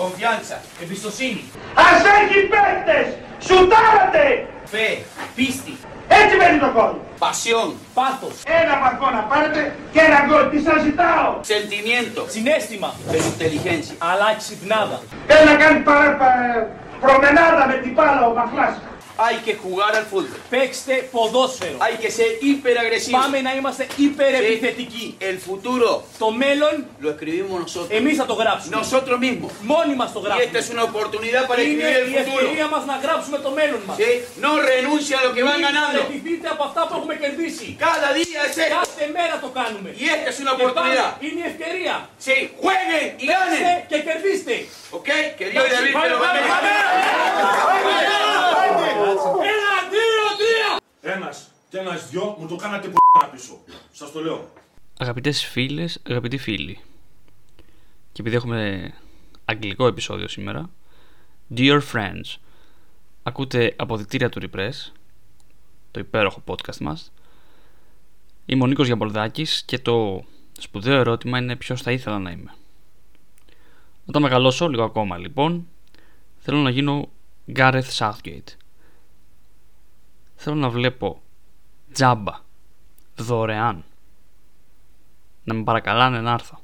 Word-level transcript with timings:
Confianza. 0.00 0.56
Εμπιστοσύνη. 0.82 1.44
Ας 1.74 2.00
έχει 2.20 2.38
παίκτες! 2.52 3.06
Σουτάρατε! 3.46 4.46
Fe. 4.72 4.88
Πίστη. 5.34 5.74
Έτσι 6.08 6.36
μένει 6.36 6.58
το 6.58 6.70
γκολ. 6.74 6.92
Pasión. 7.24 7.68
Πάθος. 7.94 8.34
Ένα 8.62 8.74
βαθμό 8.82 9.08
να 9.18 9.22
πάρετε 9.30 9.60
και 9.92 10.00
ένα 10.08 10.20
γκολ. 10.26 10.44
Τι 10.50 10.58
σας 10.66 10.78
ζητάω; 10.86 11.28
Sentimiento. 11.52 12.20
Συνέστημα. 12.34 12.90
Pero 13.10 13.22
inteligencia. 13.34 13.94
Αλλά 14.10 14.28
ξυπνάδα. 14.40 14.98
Θέλει 15.28 15.44
να 15.50 15.56
κάνει 15.62 15.78
παρα, 15.88 16.10
πα- 16.20 16.66
προμενάδα 17.04 17.62
με 17.70 17.74
την 17.82 17.92
μπάλα 17.92 18.22
ο 18.30 18.32
Μαχλάς. 18.38 18.74
Hay 19.25 19.37
que 19.45 19.53
jugar 19.63 19.91
al 19.99 20.05
fútbol. 20.11 20.39
Παίξτε 20.49 20.93
ποδόσφαιρο. 21.11 21.77
Hay 21.85 21.95
que 22.03 22.09
ser 22.17 22.29
hiperagresivo. 22.45 23.17
Πάμε 23.21 23.41
να 23.41 23.55
είμαστε 23.55 23.87
υπερεπιθετικοί. 23.95 25.17
El 25.19 25.37
futuro 25.49 25.89
Το 26.19 26.31
μέλλον 26.31 26.85
lo 27.03 27.09
escribimos 27.15 27.57
nosotros. 27.65 27.89
εμείς 27.99 28.15
θα 28.17 28.25
το 28.25 28.33
γράψουμε. 28.33 28.75
Nosotros 28.81 29.17
mismos. 29.25 29.51
Μόνοι 29.61 29.95
μας 29.95 30.11
το 30.13 30.19
Y 30.19 30.23
esta 30.23 30.35
γράψουμε. 30.35 30.59
es 30.61 30.67
una 30.75 30.83
oportunidad 30.91 31.43
para 31.49 31.61
Είναι 31.61 31.83
escribir 31.83 32.09
η 32.11 32.15
el 32.15 32.25
futuro. 32.25 32.39
ευκαιρία 32.41 32.67
μας 32.73 32.83
να 32.91 32.95
γράψουμε 33.03 33.37
το 33.45 33.49
μέλλον 33.59 33.81
μας. 33.87 33.97
¿Sí? 34.01 34.09
No 34.45 34.51
renuncia 34.73 35.15
a 35.19 35.23
lo 35.27 35.31
que 35.35 35.43
van 35.49 35.57
Μην 35.59 35.65
ganando. 35.67 35.99
παραιτηθείτε 36.01 36.47
από 36.55 36.63
αυτά 36.69 36.81
που 36.87 36.93
έχουμε 36.99 37.15
κερδίσει. 37.23 37.67
Cada 37.87 38.09
día 38.19 38.39
es 38.47 38.55
esto. 38.65 38.75
Κάθε 38.79 39.05
μέρα 39.17 39.35
το 39.43 39.49
κάνουμε. 39.59 39.89
Y 40.03 40.05
esta 40.15 40.27
es 40.33 40.37
una 40.43 40.53
Και 40.57 40.63
πάλι 40.63 40.65
oportunidad. 40.65 41.11
είναι 41.25 41.39
η 41.45 41.47
ευκαιρία. 41.51 41.95
Sí, 42.25 42.35
jueguen 42.61 43.05
y 43.23 43.25
Παίξτε 43.29 43.65
ganen. 43.65 43.87
και 43.89 43.97
κερδίστε. 44.07 44.55
¿Ok? 44.97 45.09
Que 45.37 45.45
Dios 45.51 45.63
y 45.67 45.71
David 45.75 45.93
te 46.03 46.09
lo 46.13 46.17
Πάμε, 46.23 46.39
bendiga. 46.43 46.55
Ένα, 49.10 49.72
δύο, 49.90 50.24
τρία. 50.38 50.80
Ένας 51.14 51.50
και 51.68 51.78
ένας 51.78 52.10
δυο 52.10 52.36
μου 52.38 52.46
το 52.46 52.56
κάνατε 52.56 52.88
που 52.88 52.96
να 53.20 53.26
πίσω. 53.26 53.58
Σας 53.92 54.12
το 54.12 54.20
λέω. 54.20 54.50
Αγαπητές 54.98 55.44
φίλες, 55.44 56.00
αγαπητοί 56.06 56.38
φίλοι 56.38 56.80
Και 58.12 58.20
επειδή 58.20 58.36
έχουμε 58.36 58.92
αγγλικό 59.44 59.86
επεισόδιο 59.86 60.28
σήμερα 60.28 60.70
Dear 61.54 61.80
Friends 61.92 62.36
Ακούτε 63.22 63.74
αποδητήρια 63.78 64.28
του 64.28 64.40
Repress 64.42 64.92
Το 65.90 66.00
υπέροχο 66.00 66.42
podcast 66.46 66.78
μας 66.78 67.12
Είμαι 68.46 68.62
ο 68.62 68.66
Νίκος 68.66 68.86
Γιαμπολδάκης 68.86 69.62
Και 69.62 69.78
το 69.78 70.24
σπουδαίο 70.58 70.98
ερώτημα 70.98 71.38
είναι 71.38 71.56
ποιος 71.56 71.82
θα 71.82 71.92
ήθελα 71.92 72.18
να 72.18 72.30
είμαι 72.30 72.54
Όταν 74.06 74.22
μεγαλώσω 74.22 74.68
λίγο 74.68 74.82
ακόμα 74.82 75.18
λοιπόν 75.18 75.68
Θέλω 76.38 76.58
να 76.58 76.70
γίνω 76.70 77.08
Gareth 77.54 77.90
Southgate 77.98 78.56
Θέλω 80.42 80.56
να 80.56 80.68
βλέπω 80.70 81.22
τζάμπα 81.92 82.38
Δωρεάν 83.16 83.84
να 85.44 85.54
με 85.54 85.62
παρακαλάνε 85.62 86.20
να 86.20 86.32
έρθω. 86.32 86.60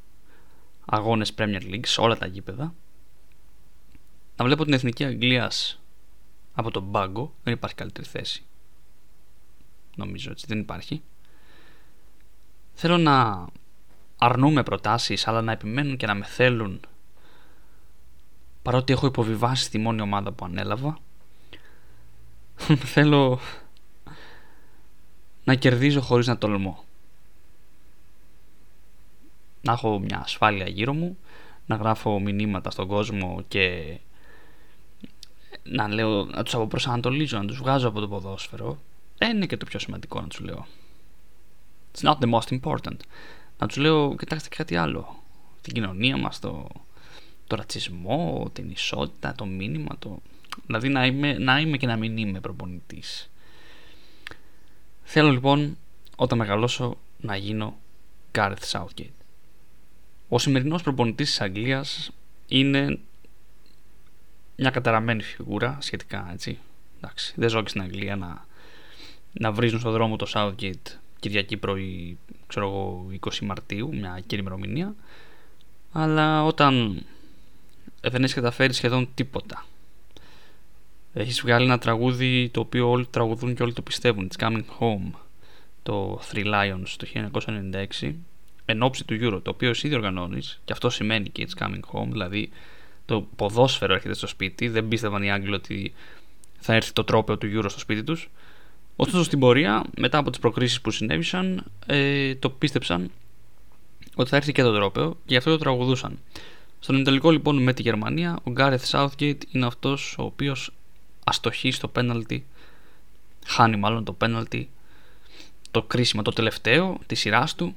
Αγώνες 0.85 1.35
Premier 1.39 1.63
League 1.63 1.87
σε 1.87 2.01
όλα 2.01 2.17
τα 2.17 2.27
γήπεδα. 2.27 2.75
Να 4.37 4.45
βλέπω 4.45 4.65
την 4.65 4.73
Εθνική 4.73 5.05
Αγγλίας 5.05 5.83
από 6.55 6.71
τον 6.71 6.91
πάγκο. 6.91 7.35
Δεν 7.43 7.53
υπάρχει 7.55 7.75
καλύτερη 7.75 8.07
θέση. 8.07 8.45
Νομίζω 9.97 10.31
έτσι 10.31 10.47
δεν 10.49 10.59
υπάρχει. 10.59 11.03
Θέλω 12.75 12.99
να 12.99 13.47
αρνούμε 14.19 14.63
προτάσεις 14.63 15.27
αλλά 15.27 15.43
να 15.43 15.53
επιμένουν 15.53 15.97
και 15.97 16.07
να 16.07 16.15
με 16.15 16.25
θέλουν 16.25 16.81
παρότι 18.63 18.93
έχω 18.93 19.07
υποβιβάσει 19.07 19.71
τη 19.71 19.79
μόνη 19.79 20.01
ομάδα 20.01 20.33
που 20.33 20.45
ανέλαβα. 20.45 20.99
Θέλω 22.95 23.39
να 25.47 25.55
κερδίζω 25.55 26.01
χωρίς 26.01 26.27
να 26.27 26.39
τολμώ 26.39 26.85
να 29.67 29.73
έχω 29.73 29.99
μια 29.99 30.21
ασφάλεια 30.25 30.69
γύρω 30.69 30.93
μου, 30.93 31.19
να 31.67 31.77
γράφω 31.77 32.21
μηνύματα 32.21 32.71
στον 32.71 32.87
κόσμο 32.87 33.45
και 33.49 33.97
να, 35.63 35.89
λέω, 35.89 36.25
να 36.25 36.43
τους 36.43 36.55
αποπροσανατολίζω, 36.55 37.39
να 37.39 37.45
τους 37.45 37.59
βγάζω 37.59 37.89
από 37.89 38.01
το 38.01 38.09
ποδόσφαιρο, 38.09 38.79
δεν 39.19 39.37
είναι 39.37 39.47
και 39.47 39.57
το 39.57 39.67
πιο 39.67 39.79
σημαντικό 39.79 40.21
να 40.21 40.27
τους 40.27 40.41
λέω. 40.41 40.67
It's 41.93 42.09
not 42.09 42.19
the 42.19 42.33
most 42.35 42.61
important. 42.61 42.97
Να 43.59 43.67
τους 43.67 43.77
λέω, 43.77 44.17
κοιτάξτε 44.17 44.49
και 44.49 44.56
κάτι 44.56 44.77
άλλο. 44.77 45.23
Την 45.61 45.73
κοινωνία 45.75 46.17
μας, 46.17 46.39
το, 46.39 46.69
το 47.47 47.56
ρατσισμό, 47.56 48.51
την 48.53 48.71
ισότητα, 48.71 49.35
το 49.35 49.47
μήνυμα, 49.47 49.97
το... 49.99 50.19
Δηλαδή 50.67 50.89
να 50.89 51.06
είμαι, 51.06 51.39
να 51.39 51.61
είμαι 51.61 51.77
και 51.77 51.87
να 51.87 51.97
μην 51.97 52.17
είμαι 52.17 52.41
προπονητής. 52.41 53.31
Θέλω 55.09 55.31
λοιπόν 55.31 55.77
όταν 56.17 56.39
μεγαλώσω 56.39 56.97
να 57.21 57.37
γίνω 57.37 57.78
Gareth 58.33 58.71
Southgate. 58.71 59.17
Ο 60.28 60.39
σημερινός 60.39 60.83
προπονητής 60.83 61.28
της 61.28 61.41
Αγγλίας 61.41 62.11
είναι 62.49 62.99
μια 64.56 64.71
καταραμένη 64.71 65.22
φιγούρα 65.22 65.78
σχετικά 65.81 66.28
έτσι. 66.33 66.59
Εντάξει, 66.97 67.33
δεν 67.37 67.49
ζω 67.49 67.62
και 67.62 67.69
στην 67.69 67.81
Αγγλία 67.81 68.17
να, 68.17 68.47
να 69.33 69.53
βρίζουν 69.53 69.81
στον 69.81 69.93
δρόμο 69.93 70.17
το 70.17 70.27
Southgate 70.34 70.97
Κυριακή 71.21 71.56
πρωί, 71.56 72.19
ξέρω 72.47 72.67
εγώ, 72.67 73.06
20 73.21 73.38
Μαρτίου, 73.41 73.88
μια 73.94 74.23
κύρια 74.27 74.44
ημερομηνία. 74.44 74.94
Αλλά 75.93 76.44
όταν 76.44 77.03
δεν 78.00 78.23
έχεις 78.23 78.34
καταφέρει 78.34 78.73
σχεδόν 78.73 79.09
τίποτα. 79.15 79.65
Έχεις 81.19 81.41
βγάλει 81.41 81.65
ένα 81.65 81.78
τραγούδι 81.78 82.49
το 82.49 82.60
οποίο 82.60 82.91
όλοι 82.91 83.06
τραγουδούν 83.06 83.54
και 83.54 83.62
όλοι 83.62 83.72
το 83.72 83.82
πιστεύουν. 83.82 84.28
It's 84.31 84.47
coming 84.47 84.65
home. 84.78 85.10
Το 85.82 86.21
Three 86.32 86.44
Lions 86.44 86.94
το 86.97 87.06
1996 88.00 88.12
εν 88.65 88.82
ώψη 88.82 89.04
του 89.04 89.19
Euro, 89.21 89.41
το 89.43 89.50
οποίο 89.50 89.69
εσύ 89.69 89.88
διοργανώνεις, 89.88 90.60
και 90.65 90.72
αυτό 90.72 90.91
σημαίνει 90.91 91.28
και 91.28 91.49
it's 91.49 91.62
coming 91.62 91.81
home, 91.93 92.09
δηλαδή 92.10 92.50
το 93.05 93.26
ποδόσφαιρο 93.37 93.94
έρχεται 93.94 94.15
στο 94.15 94.26
σπίτι, 94.26 94.69
δεν 94.69 94.88
πίστευαν 94.88 95.22
οι 95.22 95.32
Άγγλοι 95.32 95.55
ότι 95.55 95.93
θα 96.59 96.75
έρθει 96.75 96.93
το 96.93 97.05
τρόπαιο 97.05 97.38
του 97.38 97.47
Euro 97.55 97.66
στο 97.69 97.78
σπίτι 97.78 98.05
τους. 98.05 98.31
Ωστόσο 98.97 99.25
στην 99.25 99.38
πορεία, 99.38 99.84
μετά 99.97 100.19
από 100.19 100.31
τις 100.31 100.38
προκρίσεις 100.38 100.81
που 100.81 100.91
συνέβησαν, 100.91 101.65
ε, 101.87 102.34
το 102.34 102.50
πίστεψαν 102.50 103.10
ότι 104.15 104.28
θα 104.28 104.37
έρθει 104.37 104.53
και 104.53 104.62
το 104.62 104.75
τρόπαιο 104.75 105.10
και 105.10 105.16
γι' 105.26 105.37
αυτό 105.37 105.50
το 105.50 105.59
τραγουδούσαν. 105.59 106.19
Στον 106.81 106.97
Ιταλικό 106.97 107.31
λοιπόν 107.31 107.62
με 107.62 107.72
τη 107.72 107.82
Γερμανία, 107.82 108.38
ο 108.44 108.53
Gareth 108.56 108.91
Southgate 108.91 109.41
είναι 109.50 109.66
αυτός 109.66 110.15
ο 110.19 110.22
οποίος 110.22 110.72
αστοχεί 111.28 111.70
στο 111.70 111.88
πέναλτι, 111.88 112.47
χάνει 113.47 113.76
μάλλον 113.76 114.04
το 114.04 114.12
πέναλτι, 114.12 114.69
το 115.70 115.82
κρίσιμο, 115.82 116.22
το 116.22 116.31
τελευταίο 116.31 116.98
της 117.06 117.20
σειράς 117.20 117.54
του 117.54 117.76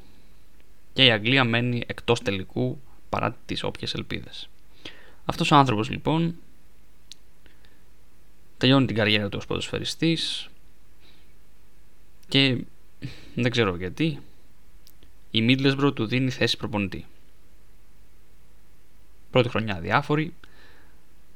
και 0.94 1.06
η 1.06 1.12
Αγγλία 1.12 1.44
μένει 1.44 1.84
εκτός 1.88 2.22
τελικού 2.22 2.82
παρά 3.10 3.36
τις 3.46 3.64
όποιες 3.64 3.94
ελπίδες. 3.94 4.50
Αυτός 5.26 5.52
ο 5.52 5.56
άνθρωπος 5.56 5.90
λοιπόν 5.90 6.36
τελειώνει 8.58 8.86
την 8.86 8.96
καριέρα 8.96 9.30
του 9.30 9.38
ως 9.38 9.46
ποδοσφαιριστής 9.46 10.50
και 12.28 12.64
δεν 13.36 13.52
ξέρω 13.52 13.76
γιατί 13.76 14.20
η 15.32 15.46
Middlesbrough 15.50 15.96
του 15.96 16.06
δίνει 16.06 16.30
θέση 16.30 16.58
προπονητή. 16.58 17.06
Πρώτη 19.32 19.50
χρονιά 19.50 19.80
διάφοροι, 19.80 20.34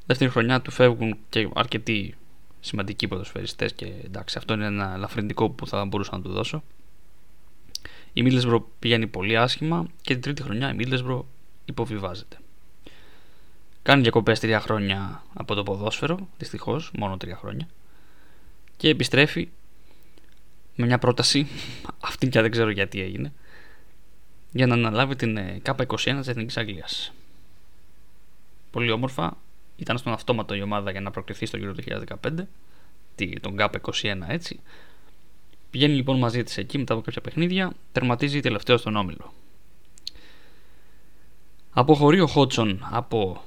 δεύτερη 0.06 0.30
χρονιά 0.30 0.62
του 0.62 0.72
φεύγουν 0.72 1.18
και 1.30 1.50
αρκετοί 1.54 2.16
σημαντικοί 2.60 3.08
ποδοσφαιριστές 3.08 3.74
και 3.74 3.86
εντάξει 4.04 4.38
αυτό 4.38 4.54
είναι 4.54 4.66
ένα 4.66 4.94
ελαφρυντικό 4.94 5.50
που 5.50 5.68
θα 5.68 5.86
μπορούσα 5.86 6.16
να 6.18 6.22
του 6.22 6.32
δώσω. 6.32 6.64
Η 8.14 8.24
Middlesbrough 8.26 8.64
πηγαίνει 8.80 9.08
πολύ 9.08 9.38
άσχημα 9.38 9.88
και 10.02 10.14
την 10.14 10.22
τρίτη 10.22 10.42
χρονιά 10.42 10.74
η 10.74 10.76
Middlesbrough 10.80 11.24
υποβιβάζεται. 11.66 12.38
Κάνει 13.84 14.02
διακοπές 14.02 14.40
τρία 14.40 14.60
χρόνια 14.60 15.24
από 15.34 15.54
το 15.54 15.64
ποδόσφαιρο, 15.64 16.28
δυστυχώς, 16.38 16.92
μόνο 16.98 17.18
τρία 17.18 17.36
χρόνια. 17.36 17.68
Και 18.78 18.90
επιστρέφει 18.90 19.50
με 20.76 20.86
μια 20.86 20.98
πρόταση, 20.98 21.48
αυτή 22.10 22.28
πια 22.28 22.42
δεν 22.42 22.52
ξέρω 22.52 22.70
γιατί 22.70 23.02
έγινε, 23.02 23.34
για 24.52 24.68
να 24.68 24.74
αναλάβει 24.74 25.16
την 25.16 25.40
K21 25.64 25.96
της 25.96 26.28
Εθνικής 26.28 26.58
Αγγλίας. 26.58 27.14
Πολύ 28.72 28.92
όμορφα, 28.92 29.38
ήταν 29.84 29.98
στον 29.98 30.14
αυτόματο 30.14 30.56
η 30.56 30.62
ομάδα 30.62 30.92
για 30.92 31.02
να 31.02 31.12
προκριθεί 31.12 31.46
στο 31.46 31.58
γύρο 31.58 31.74
2015, 32.24 32.32
τον 33.42 33.56
K21 33.60 34.16
έτσι, 34.28 34.60
Πηγαίνει 35.74 35.94
λοιπόν 35.94 36.18
μαζί 36.18 36.44
της 36.44 36.58
εκεί 36.58 36.78
μετά 36.78 36.94
από 36.94 37.02
κάποια 37.02 37.22
παιχνίδια, 37.22 37.74
τερματίζει 37.92 38.40
τελευταίο 38.40 38.78
στον 38.78 38.96
όμιλο. 38.96 39.34
Αποχωρεί 41.72 42.20
ο 42.20 42.28
Χότσον 42.28 42.88
από 42.92 43.42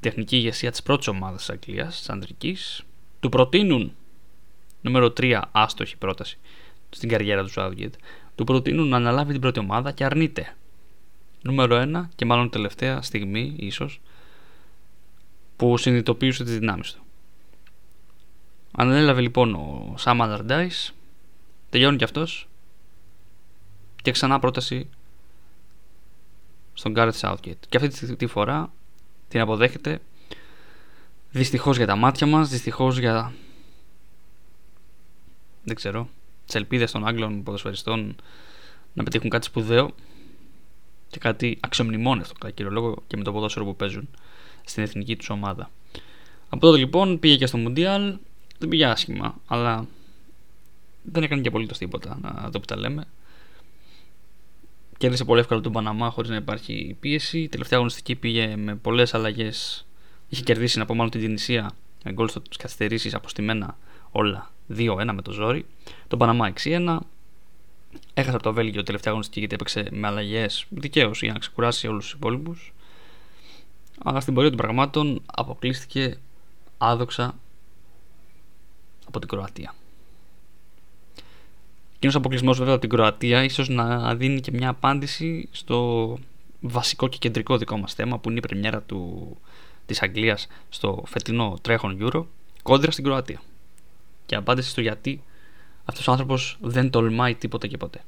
τεχνική 0.00 0.36
ηγεσία 0.36 0.70
της 0.70 0.82
πρώτης 0.82 1.06
ομάδας 1.08 1.38
της 1.38 1.50
Αγγλίας, 1.50 1.98
της 1.98 2.08
Ανδρικής. 2.10 2.82
Του 3.20 3.28
προτείνουν 3.28 3.92
νούμερο 4.80 5.12
3 5.20 5.42
άστοχη 5.52 5.96
πρόταση 5.96 6.38
στην 6.90 7.08
καριέρα 7.08 7.44
του 7.44 7.50
Southgate. 7.54 7.94
Του 8.34 8.44
προτείνουν 8.44 8.88
να 8.88 8.96
αναλάβει 8.96 9.32
την 9.32 9.40
πρώτη 9.40 9.58
ομάδα 9.58 9.92
και 9.92 10.04
αρνείται. 10.04 10.54
Νούμερο 11.42 11.76
1 11.76 12.08
και 12.16 12.24
μάλλον 12.24 12.50
τελευταία 12.50 13.02
στιγμή 13.02 13.54
ίσως 13.56 14.00
που 15.60 15.76
συνειδητοποιούσε 15.76 16.44
τις 16.44 16.58
δυνάμεις 16.58 16.92
του. 16.92 17.02
Ανέλαβε 18.72 19.20
λοιπόν 19.20 19.54
ο 19.54 19.94
Σάμ 19.96 20.18
Allardyce 20.22 20.92
Τελειώνει 21.70 21.96
κι 21.96 22.04
αυτός 22.04 22.48
και 24.02 24.10
ξανά 24.10 24.38
πρόταση 24.38 24.88
στον 26.72 26.92
Gareth 26.96 27.20
Southgate. 27.20 27.58
Και 27.68 27.76
αυτή 27.76 28.16
τη 28.16 28.26
φορά 28.26 28.72
την 29.28 29.40
αποδέχεται. 29.40 30.00
Δυστυχώς 31.30 31.76
για 31.76 31.86
τα 31.86 31.96
μάτια 31.96 32.26
μας, 32.26 32.48
δυστυχώς 32.48 32.98
για... 32.98 33.32
Δεν 35.62 35.74
ξέρω, 35.74 36.08
τις 36.46 36.54
ελπίδες 36.54 36.90
των 36.90 37.06
Άγγλων 37.06 37.42
ποδοσφαιριστών 37.42 38.16
να 38.92 39.02
πετύχουν 39.02 39.30
κάτι 39.30 39.46
σπουδαίο 39.46 39.90
και 41.08 41.18
κάτι 41.18 41.58
αξιομνημόνευτο 41.60 42.34
κατά 42.34 42.50
κύριο 42.50 42.72
λόγο 42.72 43.02
και 43.06 43.16
με 43.16 43.22
το 43.22 43.32
ποδόσφαιρο 43.32 43.64
που 43.64 43.76
παίζουν 43.76 44.08
στην 44.70 44.82
εθνική 44.82 45.16
τους 45.16 45.30
ομάδα. 45.30 45.70
Από 46.48 46.60
τότε 46.60 46.78
λοιπόν 46.78 47.18
πήγε 47.18 47.36
και 47.36 47.46
στο 47.46 47.58
Μουντιάλ, 47.58 48.16
δεν 48.58 48.68
πήγε 48.68 48.84
άσχημα, 48.86 49.34
αλλά 49.46 49.86
δεν 51.02 51.22
έκανε 51.22 51.40
και 51.40 51.48
απολύτως 51.48 51.78
τίποτα, 51.78 52.18
να 52.20 52.50
το 52.50 52.60
που 52.60 52.66
τα 52.66 52.76
λέμε. 52.76 53.04
Κέρδισε 54.98 55.24
πολύ 55.24 55.40
εύκολα 55.40 55.60
τον 55.60 55.72
Παναμά 55.72 56.10
χωρίς 56.10 56.30
να 56.30 56.36
υπάρχει 56.36 56.96
πίεση. 57.00 57.38
Η 57.38 57.48
τελευταία 57.48 57.78
αγωνιστική 57.78 58.14
πήγε 58.14 58.56
με 58.56 58.74
πολλές 58.74 59.14
αλλαγές. 59.14 59.86
Είχε 60.28 60.42
κερδίσει 60.42 60.78
να 60.78 60.86
πω 60.86 60.94
μάλλον 60.94 61.10
την 61.10 61.20
Τινησία 61.20 61.70
με 62.04 62.12
γκολ 62.12 62.28
στις 62.28 62.56
καθυστερήσεις 62.56 63.14
αποστημένα 63.14 63.78
όλα 64.10 64.50
2-1 64.76 65.10
με 65.14 65.22
το 65.22 65.32
ζόρι. 65.32 65.66
Τον 66.08 66.18
Παναμά 66.18 66.52
6-1. 66.64 66.98
Έχασε 68.14 68.34
από 68.34 68.42
το 68.42 68.52
Βέλγιο 68.52 68.82
τελευταία 68.82 69.12
αγωνιστική 69.12 69.38
γιατί 69.38 69.54
έπαιξε 69.54 69.88
με 69.90 70.06
αλλαγές 70.06 70.66
δικαίως 70.68 71.22
για 71.22 71.32
να 71.32 71.38
ξεκουράσει 71.38 71.86
όλους 71.86 72.04
τους 72.04 72.12
υπόλοιπους. 72.12 72.72
Αλλά 74.04 74.20
στην 74.20 74.34
πορεία 74.34 74.48
των 74.48 74.58
πραγμάτων 74.58 75.22
αποκλείστηκε 75.26 76.18
άδοξα 76.78 77.34
από 79.06 79.18
την 79.18 79.28
Κροατία. 79.28 79.74
Εκείνο 81.94 82.12
αποκλεισμός 82.16 82.58
βέβαια 82.58 82.72
από 82.72 82.80
την 82.80 82.90
Κροατία 82.90 83.44
ίσως 83.44 83.68
να 83.68 84.14
δίνει 84.14 84.40
και 84.40 84.50
μια 84.52 84.68
απάντηση 84.68 85.48
στο 85.50 86.18
βασικό 86.60 87.08
και 87.08 87.18
κεντρικό 87.18 87.56
δικό 87.56 87.76
μας 87.76 87.94
θέμα 87.94 88.18
που 88.18 88.28
είναι 88.28 88.38
η 88.38 88.42
πρεμιέρα 88.42 88.82
του, 88.82 89.36
της 89.86 90.02
Αγγλίας 90.02 90.46
στο 90.68 91.02
φετινό 91.06 91.58
τρέχον 91.62 91.98
Euro 92.00 92.24
κόντρα 92.62 92.90
στην 92.90 93.04
Κροατία. 93.04 93.42
Και 94.26 94.36
απάντηση 94.36 94.70
στο 94.70 94.80
γιατί 94.80 95.22
αυτός 95.84 96.08
ο 96.08 96.10
άνθρωπος 96.12 96.58
δεν 96.60 96.90
τολμάει 96.90 97.34
τίποτα 97.34 97.66
και 97.66 97.76
ποτέ. 97.76 98.04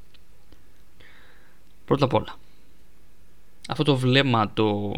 Πρώτα 1.85 2.05
απ' 2.05 2.15
όλα, 2.15 2.37
αυτό 3.69 3.83
το 3.83 3.97
βλέμμα 3.97 4.53
το 4.53 4.93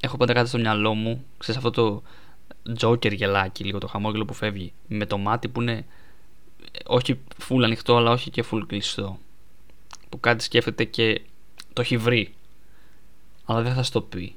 έχω 0.00 0.16
πάντα 0.16 0.32
κάτι 0.32 0.48
στο 0.48 0.58
μυαλό 0.58 0.94
μου, 0.94 1.24
ξέρεις 1.38 1.64
αυτό 1.64 1.70
το 1.70 2.02
τζόκερ 2.74 3.12
γελάκι, 3.12 3.64
λίγο 3.64 3.78
το 3.78 3.86
χαμόγελο 3.86 4.24
που 4.24 4.34
φεύγει, 4.34 4.72
με 4.86 5.06
το 5.06 5.18
μάτι 5.18 5.48
που 5.48 5.60
είναι 5.60 5.84
όχι 6.86 7.18
full 7.48 7.62
ανοιχτό 7.64 7.96
αλλά 7.96 8.10
όχι 8.10 8.30
και 8.30 8.44
full 8.50 8.62
κλειστό. 8.66 9.18
Που 10.08 10.20
κάτι 10.20 10.42
σκέφτεται 10.42 10.84
και 10.84 11.20
το 11.72 11.80
έχει 11.80 11.96
βρει. 11.96 12.34
Αλλά 13.44 13.62
δεν 13.62 13.74
θα 13.74 13.82
στο 13.82 14.00
πει. 14.00 14.34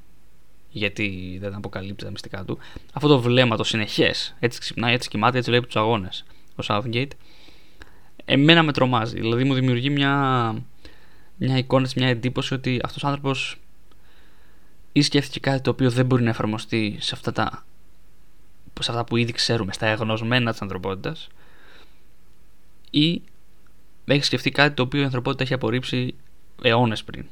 Γιατί 0.70 1.38
δεν 1.42 1.56
αποκαλύψει 1.56 2.06
τα 2.06 2.12
μυστικά 2.12 2.44
του. 2.46 2.58
Αυτό 2.94 3.08
το 3.08 3.20
βλέμμα, 3.20 3.58
το 3.58 3.64
συνεχές. 3.64 4.36
Έτσι 4.40 4.60
ξυπνάει, 4.60 4.94
έτσι 4.94 5.10
κοιμάται, 5.10 5.38
έτσι 5.38 5.50
βλέπει 5.50 5.66
τους 5.66 5.76
αγώνες. 5.76 6.26
Ο 6.56 6.64
Southgate. 6.68 7.12
Εμένα 8.26 8.64
με 8.64 8.72
τρομάζει. 8.72 9.20
Δηλαδή 9.20 9.44
μου 9.44 9.54
δημιουργεί 9.54 9.90
μια, 9.90 10.56
μια 11.38 11.58
εικόνα, 11.58 11.90
μια 11.96 12.08
εντύπωση 12.08 12.54
ότι 12.54 12.80
αυτός 12.84 13.04
ο 13.04 13.08
άνθρωπος 13.08 13.58
ή 14.94 15.02
σκέφτηκε 15.02 15.40
κάτι 15.40 15.62
το 15.62 15.70
οποίο 15.70 15.90
δεν 15.90 16.06
μπορεί 16.06 16.24
να 16.24 16.30
εφαρμοστεί 16.30 16.98
σε 17.00 17.12
αυτά 17.14 17.32
τα 17.32 17.66
σε 18.80 18.92
αυτά 18.92 19.04
που 19.04 19.18
ήδη 19.18 19.32
ξέρουμε, 19.32 19.74
στα 19.74 19.88
εγνωσμένα 19.88 20.52
της 20.52 20.62
ανθρωπότητας, 20.62 21.28
ή 22.90 23.22
έχει 24.06 24.24
σκεφτεί 24.24 24.52
κάτι 24.52 24.76
το 24.76 24.84
οποίο 24.84 25.02
η 25.02 25.04
ανθρωπότητα 25.04 25.44
έχει 25.44 25.54
απορρίψει 25.54 26.16
αιώνες 26.62 27.04
πριν. 27.04 27.26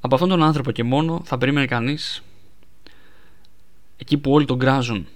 Από 0.00 0.14
αυτόν 0.14 0.28
τον 0.30 0.42
άνθρωπο 0.42 0.70
και 0.70 0.84
μόνο 0.84 1.22
θα 1.24 1.38
περίμενε 1.38 1.66
κανείς 1.66 2.22
εκεί 3.96 4.18
που 4.18 4.32
όλοι 4.32 4.44
τον 4.44 4.58
κράζουν 4.58 5.06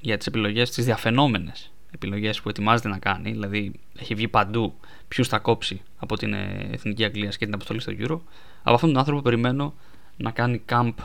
για 0.00 0.16
τις 0.18 0.26
επιλογές, 0.26 0.70
τις 0.70 0.84
διαφαινόμενες 0.84 1.71
επιλογές 1.94 2.40
που 2.40 2.48
ετοιμάζεται 2.48 2.88
να 2.88 2.98
κάνει, 2.98 3.30
δηλαδή 3.30 3.72
έχει 3.98 4.14
βγει 4.14 4.28
παντού 4.28 4.74
ποιους 5.08 5.28
θα 5.28 5.38
κόψει 5.38 5.80
από 5.98 6.16
την 6.16 6.32
ε, 6.32 6.68
Εθνική 6.72 7.04
Αγγλία 7.04 7.28
και 7.28 7.44
την 7.44 7.54
αποστολή 7.54 7.80
στο 7.80 7.92
Euro. 7.98 8.18
Από 8.62 8.74
αυτόν 8.74 8.88
τον 8.90 8.98
άνθρωπο 8.98 9.22
περιμένω 9.22 9.74
να 10.16 10.30
κάνει 10.30 10.58
κάμπ 10.58 10.98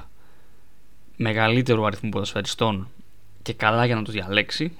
μεγαλύτερου 1.17 1.85
αριθμού 1.85 2.09
ποδοσφαιριστών 2.09 2.87
και 3.41 3.53
καλά 3.53 3.85
για 3.85 3.95
να 3.95 4.03
τους 4.03 4.13
διαλέξει 4.13 4.71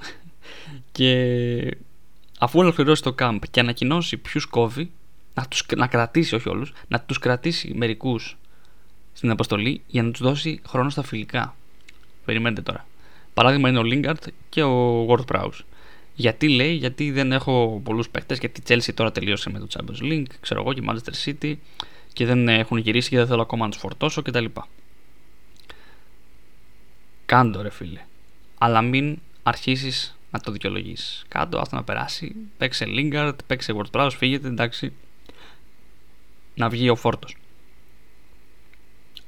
και 0.92 1.78
αφού 2.40 2.60
ολοκληρώσει 2.60 3.04
το 3.04 3.16
camp 3.20 3.40
και 3.52 3.60
ανακοινώσει 3.60 4.18
ποιους 4.18 4.46
κόβει 4.46 4.92
να, 5.34 5.48
τους, 5.48 5.66
να 5.76 5.88
κρατήσει 5.88 6.36
όχι 6.36 6.50
όλους 6.50 6.74
να 6.88 7.02
τους 7.02 7.20
κρατήσει 7.20 7.74
μερικούς 7.76 8.38
στην 9.14 9.30
αποστολή 9.30 9.82
για 9.88 10.04
να 10.04 10.12
τους 10.12 10.22
δώσει 10.22 10.62
χρόνο 10.68 10.90
στα 10.90 11.04
φιλικά 11.04 11.56
περιμένετε 12.26 12.62
τώρα 12.62 12.86
παράδειγμα 13.34 13.70
είναι 13.70 13.80
ο 13.80 13.84
Lingard 13.86 14.28
και 14.50 14.64
ο 14.64 15.06
Ward 15.10 15.26
Prowse 15.36 15.60
γιατί 16.20 16.50
λέει, 16.50 16.74
γιατί 16.74 17.12
δεν 17.12 17.32
έχω 17.32 17.82
πολλούς 17.84 18.10
παίχτε, 18.10 18.38
γιατί 18.40 18.60
η 18.60 18.64
Chelsea 18.68 18.94
τώρα 18.94 19.12
τελείωσε 19.12 19.50
με 19.50 19.60
το 19.60 19.68
Champions 19.70 20.04
League, 20.04 20.26
ξέρω 20.40 20.62
εγώ 20.62 20.74
και 20.74 20.80
η 20.80 20.90
Manchester 20.90 21.26
City 21.26 21.56
και 22.14 22.26
δεν 22.26 22.48
έχουν 22.48 22.78
γυρίσει 22.78 23.10
και 23.10 23.18
δεν 23.18 23.28
θέλω 23.28 23.42
ακόμα 23.42 23.66
να 23.66 23.72
τους 23.72 23.80
φορτώσω 23.80 24.22
κτλ. 24.22 24.46
Κάντο 27.26 27.62
ρε 27.62 27.70
φίλε. 27.70 28.02
Αλλά 28.58 28.82
μην 28.82 29.20
αρχίσεις 29.44 30.18
να 30.32 30.40
το 30.40 30.52
δικαιολογήσει. 30.52 31.26
Κάτω, 31.28 31.60
άστο 31.60 31.76
να 31.76 31.84
περάσει. 31.84 32.36
Παίξε 32.58 32.86
Lingard, 32.88 33.36
παίξε 33.48 33.74
WordPress, 33.78 34.10
φύγετε, 34.18 34.48
εντάξει. 34.48 34.94
Να 36.56 36.70
βγει 36.70 36.90
ο 36.90 36.96
φόρτος. 36.96 37.36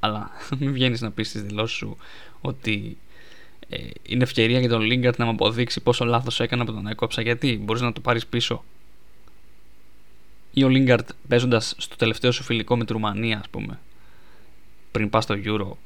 Αλλά 0.00 0.30
μην 0.58 0.72
βγαίνεις 0.72 1.00
να 1.00 1.10
πεις 1.10 1.28
στις 1.28 1.42
δηλώσεις 1.42 1.76
σου 1.76 1.96
ότι 2.40 2.98
ε, 3.70 3.78
είναι 4.02 4.22
ευκαιρία 4.22 4.60
για 4.60 4.68
τον 4.68 4.80
Lingard 4.82 5.16
να 5.16 5.24
μου 5.24 5.30
αποδείξει 5.30 5.80
πόσο 5.80 6.04
λάθος 6.04 6.40
έκανα 6.40 6.64
που 6.64 6.72
τον 6.72 6.86
έκοψα. 6.86 7.22
Γιατί 7.22 7.60
μπορείς 7.64 7.82
να 7.82 7.92
το 7.92 8.00
πάρεις 8.00 8.26
πίσω. 8.26 8.64
Ή 10.52 10.64
ο 10.64 10.68
Lingard 10.70 11.06
παίζοντας 11.28 11.74
στο 11.78 11.96
τελευταίο 11.96 12.32
σου 12.32 12.42
φιλικό 12.42 12.76
με 12.76 12.84
τη 12.84 12.92
Ρουμανία, 12.92 13.38
ας 13.38 13.48
πούμε, 13.48 13.78
πριν 14.90 15.10
πας 15.10 15.24
στο 15.24 15.34
Euro, 15.44 15.76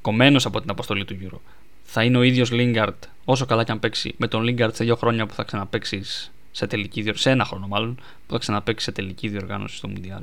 κομμένος 0.00 0.46
από 0.46 0.60
την 0.60 0.70
αποστολή 0.70 1.04
του 1.04 1.18
Euro, 1.22 1.38
θα 1.82 2.04
είναι 2.04 2.18
ο 2.18 2.22
ίδιος 2.22 2.50
Lingard 2.52 2.94
όσο 3.24 3.46
καλά 3.46 3.64
και 3.64 3.72
αν 3.72 3.80
παίξει 3.80 4.14
με 4.16 4.28
τον 4.28 4.44
Lingard 4.44 4.70
σε 4.72 4.84
δύο 4.84 4.96
χρόνια 4.96 5.26
που 5.26 5.34
θα 5.34 5.42
ξαναπαίξει 5.42 6.02
σε 6.52 6.66
τελική 6.66 7.02
διοργάνωση, 7.02 7.22
σε 7.22 7.30
ένα 7.30 7.44
χρόνο 7.44 7.66
μάλλον, 7.66 7.94
που 7.94 8.32
θα 8.32 8.38
ξαναπαίξει 8.38 8.84
σε 8.84 8.92
τελική 8.92 9.28
διοργάνωση 9.28 9.76
στο 9.76 9.90
Μουντιάλ. 9.94 10.22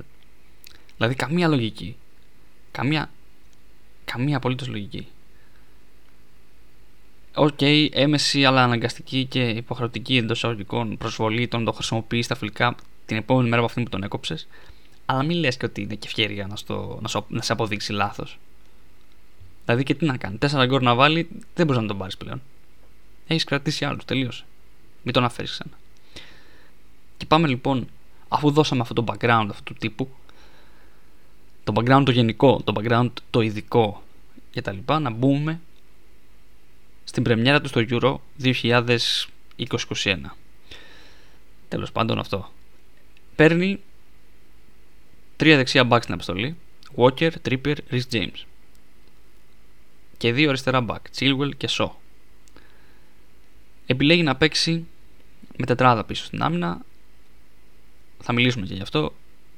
Δηλαδή 0.98 1.16
καμία 1.16 1.48
λογική. 1.48 1.96
Καμία, 2.72 3.10
καμία 4.06 4.38
απολύτως 4.38 4.68
λογική. 4.68 5.08
OK, 7.36 7.58
okay, 7.60 7.88
έμμεση 7.92 8.46
αλλά 8.46 8.64
αναγκαστική 8.64 9.26
και 9.26 9.50
υποχρεωτική 9.50 10.18
εντός 10.18 10.38
εισαγωγικών 10.38 10.98
προσβολή 10.98 11.48
τον 11.48 11.64
το 11.66 11.72
χρησιμοποιείς 11.72 12.26
στα 12.26 12.36
φιλικά 12.36 12.76
την 13.06 13.18
επόμενη 13.18 13.50
μέρα 13.50 13.62
από 13.62 13.66
αυτή 13.70 13.84
που 13.84 13.90
τον 13.90 14.04
έκοψες. 14.04 14.48
Αλλά 15.06 15.24
μην 15.24 15.38
λες 15.38 15.58
και 15.58 15.66
ότι 15.66 15.82
είναι 15.82 15.96
και 15.96 16.08
ευκαιρία 16.08 16.48
να, 16.48 16.56
στο, 16.56 17.00
να, 17.02 17.22
να 17.28 17.42
σε 17.42 17.52
αποδείξει 17.52 17.92
λάθος. 17.92 18.38
Δηλαδή 19.66 19.84
και 19.84 19.96
τι 19.96 20.06
να 20.06 20.18
κάνει. 20.18 20.38
Τέσσερα 20.38 20.66
γκορ 20.66 20.82
να 20.82 20.96
βάλει, 20.96 21.30
δεν 21.56 21.66
μπορείς 21.66 21.82
να 21.82 21.88
τον 21.88 21.98
πάρεις 21.98 22.18
πλέον. 22.18 22.42
Έχεις 23.28 23.44
κρατήσει 23.44 23.86
άλλους, 23.86 24.06
τελείωσε. 24.06 24.44
Μην 25.04 25.14
τον 25.14 25.24
αφήσει 25.24 25.52
ξανά. 25.52 25.78
Και 27.18 27.26
πάμε 27.26 27.48
λοιπόν, 27.48 27.88
αφού 28.28 28.52
δώσαμε 28.52 28.82
αυτό 28.82 28.94
το 28.94 29.04
background 29.08 29.48
αυτού 29.50 29.64
του 29.64 29.74
τύπου, 29.74 30.10
το 31.64 31.74
background 31.76 32.02
το 32.06 32.12
γενικό, 32.12 32.62
το 32.64 32.74
background 32.76 33.10
το 33.30 33.42
ειδικό 33.42 34.04
και 34.52 34.62
τα 34.62 34.72
λοιπά, 34.72 35.00
να 35.00 35.10
μπούμε 35.10 35.60
στην 37.14 37.26
πρεμιέρα 37.26 37.62
του 37.62 37.68
στο 37.68 37.82
Euro 37.90 38.16
2021. 38.44 40.16
Τέλος 41.68 41.92
πάντων 41.92 42.20
αυτό. 42.20 42.52
Παίρνει 43.36 43.80
τρία 45.36 45.56
δεξιά 45.58 45.88
back 45.90 46.00
στην 46.02 46.14
αποστολή. 46.14 46.56
Walker, 46.96 47.32
Tripper, 47.46 47.76
Rhys 47.92 48.02
James 48.12 48.44
και 50.18 50.34
δύο 50.34 50.50
αριστερά 50.50 50.86
back, 50.88 51.00
Chilwell 51.18 51.56
και 51.58 51.70
Shaw. 51.72 51.90
Επιλέγει 53.86 54.24
να 54.24 54.36
παίξει 54.36 54.86
με 55.58 55.66
τετράδα 55.66 56.04
πίσω 56.04 56.26
στην 56.26 56.42
άμυνα. 56.42 56.82
Θα 58.20 58.34
μιλήσουμε 58.34 58.66
και 58.66 58.74
γι' 58.74 58.82
αυτό, 58.82 59.14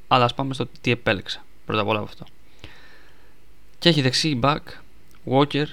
αλλά 0.07 0.25
ας 0.25 0.33
πάμε 0.33 0.53
στο 0.53 0.67
τι 0.81 0.91
επέλεξα 0.91 1.45
πρώτα 1.65 1.81
απ' 1.81 1.87
όλα 1.87 1.99
από 1.99 2.07
αυτό. 2.07 2.25
Και 3.79 3.89
έχει 3.89 4.01
δεξί 4.01 4.39
back, 4.43 4.61
Walker, 5.31 5.65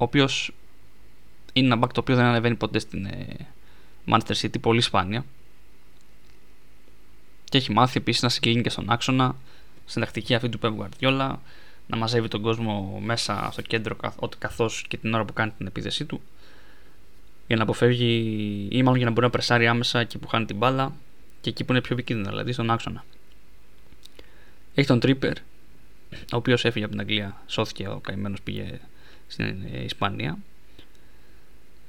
ο 0.00 0.04
οποίος 0.04 0.52
είναι 1.52 1.66
ένα 1.66 1.84
back 1.84 1.90
το 1.92 2.00
οποίο 2.00 2.16
δεν 2.16 2.24
ανεβαίνει 2.24 2.54
ποτέ 2.54 2.78
στην 2.78 3.04
ε, 3.04 3.26
Manchester 4.06 4.34
City, 4.40 4.60
πολύ 4.60 4.80
σπάνια. 4.80 5.24
Και 7.44 7.58
έχει 7.58 7.72
μάθει 7.72 7.98
επίσης 7.98 8.22
να 8.22 8.28
συγκλίνει 8.28 8.62
και 8.62 8.70
στον 8.70 8.90
άξονα, 8.90 9.36
στην 9.86 10.02
τακτική 10.02 10.34
αυτή 10.34 10.48
του 10.48 10.58
Pep 10.62 10.72
Guardiola, 10.78 11.34
να 11.86 11.96
μαζεύει 11.96 12.28
τον 12.28 12.42
κόσμο 12.42 13.00
μέσα 13.04 13.48
στο 13.52 13.62
κέντρο 13.62 13.96
καθώς 14.38 14.84
και 14.88 14.96
την 14.96 15.14
ώρα 15.14 15.24
που 15.24 15.32
κάνει 15.32 15.52
την 15.56 15.66
επίθεσή 15.66 16.04
του 16.04 16.20
για 17.46 17.56
να 17.56 17.62
αποφεύγει 17.62 18.68
ή 18.70 18.82
μάλλον 18.82 18.96
για 18.96 19.06
να 19.06 19.10
μπορεί 19.10 19.26
να 19.26 19.30
πρεσάρει 19.32 19.66
άμεσα 19.66 20.00
εκεί 20.00 20.18
που 20.18 20.28
χάνει 20.28 20.44
την 20.44 20.56
μπάλα 20.56 20.92
και 21.40 21.50
εκεί 21.50 21.64
που 21.64 21.72
είναι 21.72 21.80
πιο 21.80 21.94
επικίνδυνα, 21.94 22.28
δηλαδή 22.28 22.52
στον 22.52 22.70
άξονα. 22.70 23.04
Έχει 24.74 24.86
τον 24.86 25.00
Trippier, 25.02 25.34
ο 26.12 26.36
οποίος 26.36 26.64
έφυγε 26.64 26.84
από 26.84 26.92
την 26.92 27.02
Αγγλία, 27.02 27.42
σώθηκε 27.46 27.88
ο 27.88 27.98
καημένος, 28.02 28.40
πήγε 28.42 28.80
στην 29.30 29.64
ε, 29.72 29.82
Ισπανία. 29.84 30.38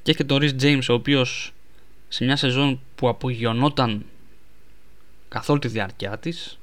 Και 0.03 0.11
έχει 0.11 0.17
και 0.17 0.23
τον 0.23 0.37
Reece 0.37 0.55
James, 0.61 0.85
ο 0.89 0.93
οποίος 0.93 1.53
σε 2.07 2.23
μια 2.23 2.35
σεζόν 2.35 2.79
που 2.95 3.07
απογειωνόταν 3.07 4.05
καθ' 5.29 5.49
όλη 5.49 5.59
τη 5.59 5.67
διάρκεια 5.67 6.17
της, 6.17 6.59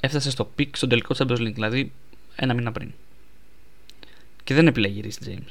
έφτασε 0.00 0.30
στο 0.30 0.44
peak 0.44 0.76
στον 0.76 0.88
τελικό 0.88 1.14
Champions 1.18 1.38
League, 1.38 1.54
δηλαδή 1.54 1.92
ένα 2.36 2.54
μήνα 2.54 2.72
πριν. 2.72 2.92
Και 4.44 4.54
δεν 4.54 4.66
επιλέγει 4.66 5.00
Reece 5.00 5.18
James. 5.26 5.50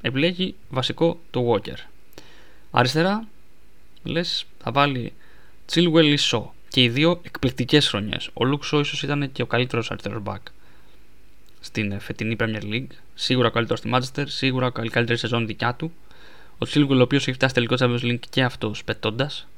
Επιλέγει 0.00 0.54
βασικό 0.68 1.20
το 1.30 1.52
Walker. 1.52 1.76
Αριστερά, 2.70 3.28
λες, 4.02 4.44
θα 4.58 4.72
βάλει 4.72 5.12
Chilwell 5.72 6.04
ή 6.04 6.16
Shaw. 6.30 6.42
Και 6.68 6.82
οι 6.82 6.88
δύο 6.88 7.20
εκπληκτικές 7.22 7.88
χρονιές. 7.88 8.26
Ο 8.26 8.40
Luke 8.44 8.70
Shaw 8.70 8.80
ίσως 8.80 9.02
ήταν 9.02 9.32
και 9.32 9.42
ο 9.42 9.46
καλύτερος 9.46 9.90
αριστερός 9.90 10.22
back 10.24 10.42
στην 11.60 11.92
ε, 11.92 11.98
φετινή 11.98 12.36
Premier 12.40 12.62
League. 12.62 12.90
Σίγουρα 13.14 13.48
ο 13.48 13.50
καλύτερος 13.50 13.78
στη 13.78 13.90
Manchester, 13.92 14.24
σίγουρα 14.26 14.72
η 14.82 14.88
καλύτερη 14.88 15.18
σεζόν 15.18 15.46
δικιά 15.46 15.74
του. 15.74 15.92
Ο 16.58 16.66
Chilwell, 16.68 16.98
ο 16.98 17.00
οποίος 17.00 17.22
έχει 17.22 17.32
φτάσει 17.36 17.54
τελικό 17.54 17.74
Champions 17.78 18.02
League 18.02 18.20
και 18.30 18.42
αυτός 18.42 18.84
πετώντας. 18.84 19.48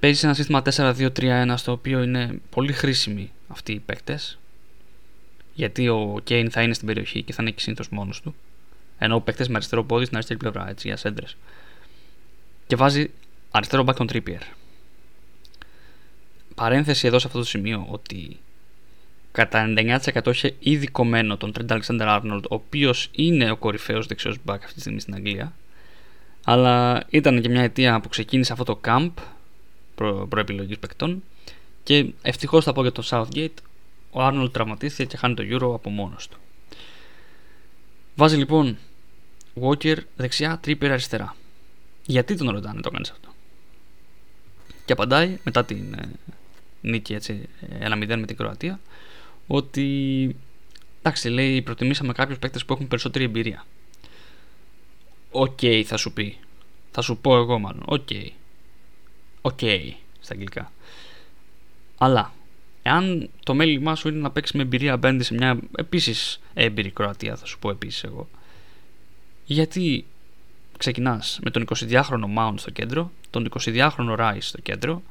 Παίζει 0.00 0.18
σε 0.18 0.26
ένα 0.26 0.34
σύστημα 0.34 0.62
4-2-3-1 0.64 1.54
στο 1.56 1.72
οποίο 1.72 2.02
είναι 2.02 2.40
πολύ 2.50 2.72
χρήσιμοι 2.72 3.30
αυτοί 3.48 3.72
οι 3.72 3.78
παίκτες. 3.78 4.38
Γιατί 5.54 5.88
ο 5.88 6.20
Κέιν 6.24 6.50
θα 6.50 6.62
είναι 6.62 6.74
στην 6.74 6.86
περιοχή 6.86 7.22
και 7.22 7.32
θα 7.32 7.42
είναι 7.42 7.50
και 7.50 7.60
συνήθως 7.60 7.88
μόνος 7.88 8.20
του. 8.20 8.34
Ενώ 8.98 9.20
παίκτε 9.20 9.44
με 9.48 9.54
αριστερό 9.54 9.84
πόδι 9.84 10.04
στην 10.04 10.16
αριστερή 10.16 10.38
πλευρά, 10.38 10.68
έτσι, 10.68 10.88
για 10.88 10.96
σέντρες. 10.96 11.36
Και 12.66 12.76
βάζει 12.76 13.10
αριστερό 13.50 13.84
back 13.86 13.94
τον 13.94 14.08
Trippier. 14.12 14.42
Παρένθεση 16.54 17.06
εδώ 17.06 17.18
σε 17.18 17.26
αυτό 17.26 17.38
το 17.38 17.44
σημείο 17.44 17.86
ότι 17.88 18.38
κατά 19.32 19.74
99% 19.76 20.26
είχε 20.26 20.54
ήδη 20.58 20.86
κομμένο 20.86 21.36
τον 21.36 21.52
Trent 21.58 21.72
Alexander 21.72 22.20
Arnold, 22.20 22.42
ο 22.42 22.54
οποίος 22.54 23.08
είναι 23.12 23.50
ο 23.50 23.56
κορυφαίος 23.56 24.06
δεξιός 24.06 24.36
back 24.46 24.58
αυτή 24.60 24.74
τη 24.74 24.80
στιγμή 24.80 25.00
στην 25.00 25.14
Αγγλία. 25.14 25.52
Αλλά 26.44 27.04
ήταν 27.10 27.40
και 27.40 27.48
μια 27.48 27.62
αιτία 27.62 28.00
που 28.00 28.08
ξεκίνησε 28.08 28.52
αυτό 28.52 28.64
το 28.64 28.80
camp 28.84 29.10
προ, 29.94 30.26
προεπιλογής 30.28 30.78
παικτών. 30.78 31.22
Και 31.82 32.12
ευτυχώς 32.22 32.64
θα 32.64 32.72
πω 32.72 32.82
για 32.82 32.92
το 32.92 33.02
Southgate, 33.10 33.62
ο 34.10 34.20
Arnold 34.20 34.52
τραυματίστηκε 34.52 35.08
και 35.08 35.16
χάνει 35.16 35.34
το 35.34 35.42
Euro 35.50 35.74
από 35.74 35.90
μόνος 35.90 36.28
του. 36.28 36.36
Βάζει 38.14 38.36
λοιπόν 38.36 38.78
Walker 39.62 39.96
δεξιά, 40.16 40.60
Trippier 40.64 40.88
αριστερά. 40.88 41.36
Γιατί 42.06 42.36
τον 42.36 42.50
ρωτάνε 42.50 42.80
το 42.80 42.90
κάνεις 42.90 43.10
αυτό; 43.10 43.28
Και 44.84 44.92
απαντάει 44.92 45.38
μετά 45.44 45.64
την 45.64 45.94
ε, 45.94 46.08
νίκη 46.80 47.14
έτσι, 47.14 47.48
1-0 47.80 48.16
με 48.16 48.26
την 48.26 48.36
Κροατία 48.36 48.80
ότι 49.54 50.36
εντάξει 50.98 51.28
λέει 51.28 51.62
προτιμήσαμε 51.62 52.12
κάποιους 52.12 52.38
παίκτες 52.38 52.64
που 52.64 52.72
έχουν 52.72 52.88
περισσότερη 52.88 53.24
εμπειρία. 53.24 53.66
OK 55.30 55.58
okay, 55.62 55.82
θα 55.86 55.96
σου 55.96 56.12
πει. 56.12 56.38
Θα 56.90 57.00
σου 57.00 57.16
πω 57.16 57.36
εγώ 57.36 57.58
μάλλον. 57.58 57.82
OK. 57.86 58.06
Okay. 58.10 58.28
OK 59.40 59.58
okay, 59.60 59.90
στα 60.20 60.34
αγγλικά. 60.34 60.72
Αλλά 61.98 62.32
εάν 62.82 63.30
το 63.44 63.54
μέλημά 63.54 63.94
σου 63.94 64.08
είναι 64.08 64.18
να 64.18 64.30
παίξεις 64.30 64.54
με 64.54 64.62
εμπειρία 64.62 64.92
απέναντι 64.92 65.24
σε 65.24 65.34
μια 65.34 65.58
επίσης 65.76 66.40
έμπειρη 66.54 66.90
Κροατία, 66.90 67.36
θα 67.36 67.46
σου 67.46 67.58
πω 67.58 67.70
επίσης 67.70 68.02
εγώ. 68.04 68.28
Γιατί 69.44 70.04
ξεκινάς 70.78 71.38
με 71.42 71.50
τον 71.50 71.64
22χρονο 71.68 72.38
Mount 72.38 72.54
στο 72.56 72.70
κέντρο, 72.70 73.10
τον 73.30 73.48
22χρονο 73.60 74.16
Rice 74.18 74.36
στο 74.40 74.60
κέντρο, 74.60 75.02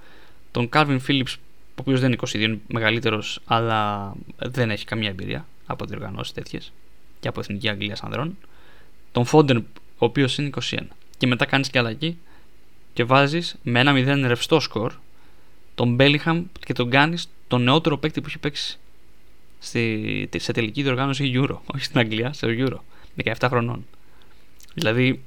τον 0.51 0.69
Kalvin 0.74 1.00
Phillips, 1.07 1.36
ο 1.72 1.82
οποίος 1.82 2.00
δεν 2.00 2.12
είναι 2.12 2.20
22, 2.28 2.34
είναι 2.34 2.60
μεγαλύτερος, 2.68 3.40
αλλά 3.46 4.13
δεν 4.38 4.72
έχει 4.72 4.86
καμία 4.86 5.10
εμπειρία 5.10 5.46
από 5.66 5.86
διοργανώσεις 5.86 6.34
τέτοιες 6.34 6.72
και 7.20 7.28
από 7.28 7.40
εθνική 7.40 7.70
Αγγλία 7.70 7.98
ανδρών, 8.01 8.38
τον 9.12 9.25
Foden, 9.32 9.62
ο 9.78 10.06
οποίος 10.06 10.38
είναι 10.38 10.50
21. 10.70 10.78
Και 11.18 11.28
μετά 11.28 11.46
κάνεις 11.46 11.70
και 11.70 11.80
αλλαγή 11.80 12.18
και 12.94 13.04
βάζεις 13.04 13.56
με 13.63 13.80
ένα 13.80 13.94
0 13.94 14.28
ρευστό 14.28 14.60
σκορ 14.60 14.94
τον 15.75 15.98
Bellingham 16.00 16.44
και 16.66 16.74
τον 16.74 16.90
κάνεις 16.90 17.30
τον 17.48 17.63
νεότερο 17.63 17.98
παίκτη 17.98 18.22
που 18.22 18.28
έχει 18.28 18.40
παίξει 18.40 18.80
στη, 19.60 20.30
σε 20.38 20.51
τελική 20.51 20.82
διοργάνωση 20.84 21.32
Euro, 21.36 21.56
όχι 21.74 21.84
στην 21.84 22.00
Αγγλία, 22.00 22.34
σε 22.34 22.48
Euro, 22.50 22.78
17 23.24 23.48
χρονών. 23.50 23.86
Δηλαδή 24.74 25.22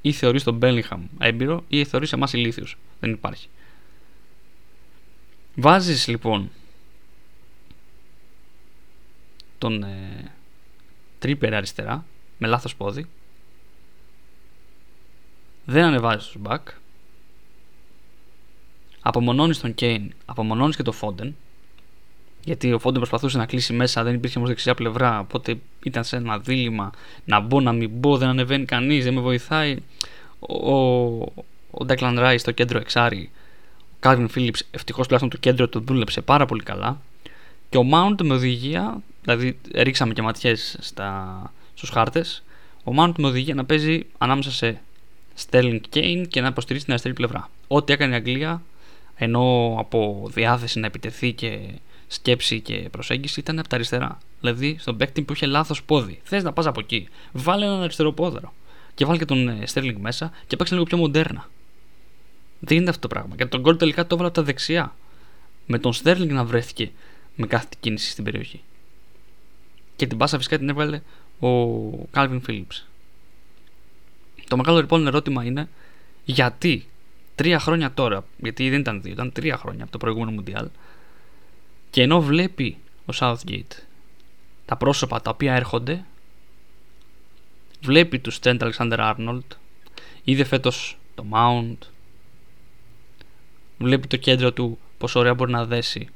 ή 0.00 0.12
θεωρείς 0.12 0.42
τον 0.42 0.54
Μπέλιγχαμ 0.54 1.06
έμπειρο 1.18 1.64
ή 1.68 1.84
θεωρείς 1.84 2.12
εμάς 2.12 2.32
ηλίθιου. 2.32 2.64
Δεν 3.00 3.10
υπάρχει. 3.10 3.48
Βάζεις 5.54 6.06
λοιπόν 6.06 6.50
τον 9.58 9.82
ε, 9.82 10.32
Trippier 11.18 11.54
αριστερά 11.54 12.04
με 12.38 12.46
λάθος 12.46 12.76
πόδι 12.76 13.06
δεν 15.64 15.84
ανεβάζεις 15.84 16.28
τους 16.28 16.40
back 16.44 16.60
απομονώνεις 19.00 19.60
τον 19.60 19.74
Κέιν 19.74 20.12
απομονώνεις 20.24 20.76
και 20.76 20.82
τον 20.82 20.94
Foden 20.94 21.36
γιατί 22.44 22.72
ο 22.72 22.78
Foden 22.78 22.98
προσπαθούσε 22.98 23.38
να 23.38 23.46
κλείσει 23.46 23.72
μέσα, 23.72 24.02
δεν 24.02 24.14
υπήρχε 24.14 24.38
όμως 24.38 24.50
δεξιά 24.50 24.74
πλευρά. 24.74 25.18
Οπότε 25.18 25.58
ήταν 25.82 26.04
σε 26.04 26.16
ένα 26.16 26.38
δίλημμα 26.38 26.90
να 27.24 27.40
μπω, 27.40 27.60
να 27.60 27.72
μην 27.72 27.90
μπω, 27.90 28.16
δεν 28.16 28.28
ανεβαίνει 28.28 28.64
κανείς, 28.64 29.04
δεν 29.04 29.14
με 29.14 29.20
βοηθάει. 29.20 29.76
Ο, 30.38 30.72
ο 31.70 31.84
Declan 31.84 32.18
Rice 32.18 32.38
στο 32.38 32.50
κέντρο 32.50 32.78
εξάρι, 32.78 33.30
ο 34.02 34.08
Kalvin 34.08 34.28
Phillips 34.28 34.54
ευτυχώς 34.70 35.06
τουλάχιστον 35.06 35.40
το 35.40 35.48
κέντρο 35.48 35.68
του 35.68 35.80
δούλεψε 35.80 36.20
πάρα 36.20 36.46
πολύ 36.46 36.62
καλά. 36.62 37.00
Και 37.68 37.78
ο 37.78 37.84
Mount 37.92 38.22
με 38.22 38.34
οδηγία, 38.34 39.00
δηλαδή 39.22 39.58
ρίξαμε 39.74 40.12
και 40.12 40.22
ματιές 40.22 40.78
στους 41.74 41.88
χάρτες. 41.88 42.42
Ο 42.84 42.92
Mount 42.98 43.12
με 43.16 43.26
οδηγία 43.26 43.54
να 43.54 43.64
παίζει 43.64 44.06
ανάμεσα 44.18 44.50
σε 44.50 44.80
Sterling 45.46 45.80
Kane 45.94 46.24
και 46.28 46.40
να 46.40 46.46
υποστηρίζει 46.46 46.84
την 46.84 46.92
αριστερή 46.92 47.14
πλευρά. 47.14 47.50
Ό,τι 47.68 47.92
έκανε 47.92 48.12
η 48.12 48.16
Αγγλία, 48.16 48.62
ενώ 49.14 49.74
από 49.78 50.30
διάθεση 50.32 50.78
να 50.78 50.86
επιτεθεί 50.86 51.32
και 51.32 51.58
σκέψη 52.06 52.60
και 52.60 52.88
προσέγγιση 52.90 53.40
ήταν 53.40 53.58
από 53.58 53.68
τα 53.68 53.76
αριστερά. 53.76 54.18
Δηλαδή 54.40 54.76
στον 54.78 54.96
παίκτη 54.96 55.22
που 55.22 55.32
είχε 55.32 55.46
λάθος 55.46 55.82
πόδι. 55.82 56.20
Θες 56.24 56.42
να 56.42 56.52
πας 56.52 56.66
από 56.66 56.80
εκεί. 56.80 57.08
Βάλε 57.32 57.64
έναν 57.64 57.82
αριστερό 57.82 58.12
πόδαρο. 58.12 58.52
Και 58.94 59.04
βάλει 59.04 59.18
και 59.18 59.24
τον 59.24 59.60
Στέρλινγκ 59.64 59.98
μέσα 60.00 60.32
και 60.46 60.56
παίξει 60.56 60.72
λίγο 60.72 60.84
πιο 60.84 60.96
μοντέρνα. 60.96 61.48
Δεν 62.64 62.76
είναι 62.76 62.88
αυτό 62.88 63.00
το 63.00 63.08
πράγμα. 63.08 63.36
Και 63.36 63.46
τον 63.46 63.60
γκολ 63.60 63.76
τελικά 63.76 64.02
το 64.02 64.08
έβαλε 64.14 64.28
από 64.28 64.36
τα 64.36 64.42
δεξιά. 64.42 64.96
Με 65.66 65.78
τον 65.78 65.92
Στέρλινγκ 65.92 66.30
να 66.30 66.44
βρέθηκε 66.44 66.90
με 67.34 67.46
κάθε 67.46 67.68
κίνηση 67.80 68.10
στην 68.10 68.24
περιοχή. 68.24 68.60
Και 69.96 70.06
την 70.06 70.18
πάσα 70.18 70.36
φυσικά 70.36 70.58
την 70.58 70.68
έβαλε 70.68 71.00
ο 71.40 71.88
Κάλβιν 72.10 72.40
Φίλιπ. 72.40 72.70
Το 74.48 74.56
μεγάλο 74.56 74.80
λοιπόν 74.80 75.06
ερώτημα 75.06 75.44
είναι 75.44 75.68
γιατί 76.24 76.86
τρία 77.34 77.58
χρόνια 77.58 77.92
τώρα, 77.92 78.24
γιατί 78.36 78.70
δεν 78.70 78.80
ήταν 78.80 79.02
δύο, 79.02 79.12
ήταν 79.12 79.32
τρία 79.32 79.56
χρόνια 79.56 79.82
από 79.82 79.92
το 79.92 79.98
προηγούμενο 79.98 80.30
Μουντιάλ, 80.30 80.68
και 81.90 82.02
ενώ 82.02 82.20
βλέπει 82.20 82.76
ο 83.06 83.12
Southgate 83.14 83.82
τα 84.66 84.76
πρόσωπα 84.76 85.22
τα 85.22 85.30
οποία 85.30 85.54
έρχονται, 85.54 86.04
βλέπει 87.82 88.18
τους 88.18 88.38
Trent 88.42 88.58
Alexander 88.58 89.14
Arnold, 89.14 89.56
είδε 90.24 90.44
φέτος 90.44 90.98
το 91.14 91.24
Mount, 91.32 91.76
βλέπει 93.82 94.06
το 94.06 94.16
κέντρο 94.16 94.52
του 94.52 94.78
πόσο 94.98 95.20
ωραία 95.20 95.34
μπορεί 95.34 95.50
να 95.50 95.64
δέσει 95.64 96.08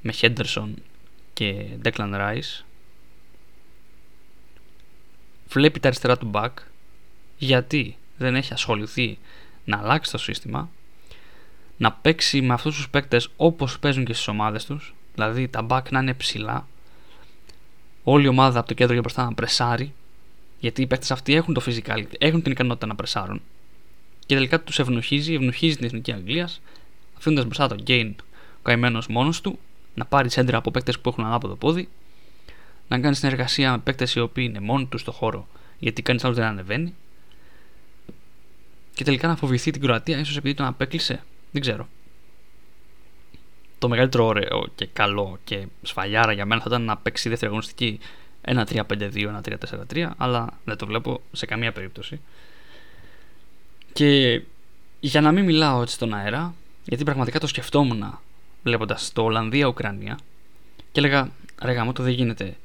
με 0.00 0.12
Henderson 0.20 0.68
και 1.32 1.66
Declan 1.84 2.14
Rice, 2.14 2.64
βλέπει 5.48 5.80
τα 5.80 5.88
αριστερά 5.88 6.18
του 6.18 6.30
back, 6.34 6.50
γιατί 7.38 7.96
δεν 8.16 8.34
έχει 8.34 8.52
ασχοληθεί 8.52 9.18
να 9.64 9.78
αλλάξει 9.78 10.10
το 10.10 10.18
σύστημα. 10.18 10.70
Να 11.76 11.92
παίξει 11.92 12.42
με 12.42 12.52
αυτούς 12.52 12.76
τους 12.76 12.88
παίκτες 12.88 13.28
όπως 13.36 13.78
παίζουν 13.78 14.04
και 14.04 14.12
στις 14.12 14.28
ομάδες 14.28 14.64
τους. 14.64 14.94
Δηλαδή 15.14 15.48
τα 15.48 15.66
back 15.68 15.82
να 15.90 16.00
είναι 16.00 16.14
ψηλά. 16.14 16.66
Όλη 18.04 18.24
η 18.24 18.28
ομάδα 18.28 18.58
από 18.58 18.68
το 18.68 18.74
κέντρο 18.74 18.92
για 18.92 19.02
μπροστά 19.02 19.24
να 19.24 19.34
πρεσάρει. 19.34 19.94
Γιατί 20.58 20.82
οι 20.82 20.86
παίκτες 20.86 21.10
αυτοί 21.10 21.34
έχουν 21.34 21.54
το 21.54 21.62
physical, 21.66 22.04
έχουν 22.18 22.42
την 22.42 22.52
ικανότητα 22.52 22.86
να 22.86 22.94
πρεσάρουν 22.94 23.42
και 24.26 24.34
τελικά 24.34 24.60
τους 24.60 24.78
ευνοχίζει, 24.78 25.34
ευνοχίζει 25.34 25.76
την 25.76 25.84
Εθνική 25.84 26.12
Αγγλίας 26.12 26.60
αφήνοντας 27.16 27.44
μπροστά 27.44 27.68
τον 27.68 27.82
Gain 27.86 28.12
ο 28.58 28.62
καημένος 28.62 29.06
μόνος 29.06 29.40
του 29.40 29.58
να 29.94 30.04
πάρει 30.04 30.30
σέντρα 30.30 30.56
από 30.56 30.70
παίκτες 30.70 30.98
που 30.98 31.08
έχουν 31.08 31.24
ανάποδο 31.24 31.54
πόδι, 31.54 31.88
να 32.88 32.98
κάνει 32.98 33.14
συνεργασία 33.14 33.70
με 33.70 33.78
παίκτες 33.78 34.14
οι 34.14 34.20
οποίοι 34.20 34.46
είναι 34.48 34.60
μόνοι 34.60 34.86
τους 34.86 35.00
στο 35.00 35.12
χώρο 35.12 35.48
γιατί 35.78 36.02
κανείς 36.02 36.24
άλλος 36.24 36.36
δεν 36.36 36.46
ανεβαίνει 36.46 36.94
και 38.94 39.04
τελικά 39.04 39.28
να 39.28 39.36
φοβηθεί 39.36 39.70
την 39.70 39.80
Κροατία 39.80 40.18
ίσως 40.18 40.36
επειδή 40.36 40.54
τον 40.54 40.66
απέκλεισε 40.66 41.24
δεν 41.50 41.60
ξέρω. 41.62 41.88
Το 43.78 43.88
μεγαλύτερο 43.88 44.26
ωραίο 44.26 44.66
και 44.74 44.86
καλό 44.86 45.38
και 45.44 45.66
σφαλιάρα 45.82 46.32
για 46.32 46.46
μένα 46.46 46.60
θα 46.60 46.66
ήταν 46.68 46.82
να 46.82 46.96
παίξει 46.96 47.28
δεύτερη 47.28 47.50
αγωνιστική 47.50 47.98
ένα 48.40 48.66
3-5-2, 48.70 49.16
ένα 49.16 49.40
3-4-3, 49.92 50.10
αλλά 50.16 50.58
δεν 50.64 50.76
το 50.76 50.86
βλέπω 50.86 51.20
σε 51.32 51.46
καμία 51.46 51.72
περίπτωση. 51.72 52.20
Και 53.94 54.42
για 55.00 55.20
να 55.20 55.32
μην 55.32 55.44
μιλάω 55.44 55.82
έτσι 55.82 55.94
στον 55.94 56.14
αέρα, 56.14 56.54
γιατί 56.84 57.04
πραγματικά 57.04 57.38
το 57.38 57.46
σκεφτόμουν 57.46 58.18
βλέποντας 58.62 59.12
το 59.12 59.22
Ολλανδία-Ουκρανία 59.22 60.18
και 60.92 61.00
έλεγα 61.00 61.30
ρε 61.62 61.72
γάμο 61.72 61.92
το 61.92 62.02
δεν 62.02 62.12
γίνεται 62.12 62.56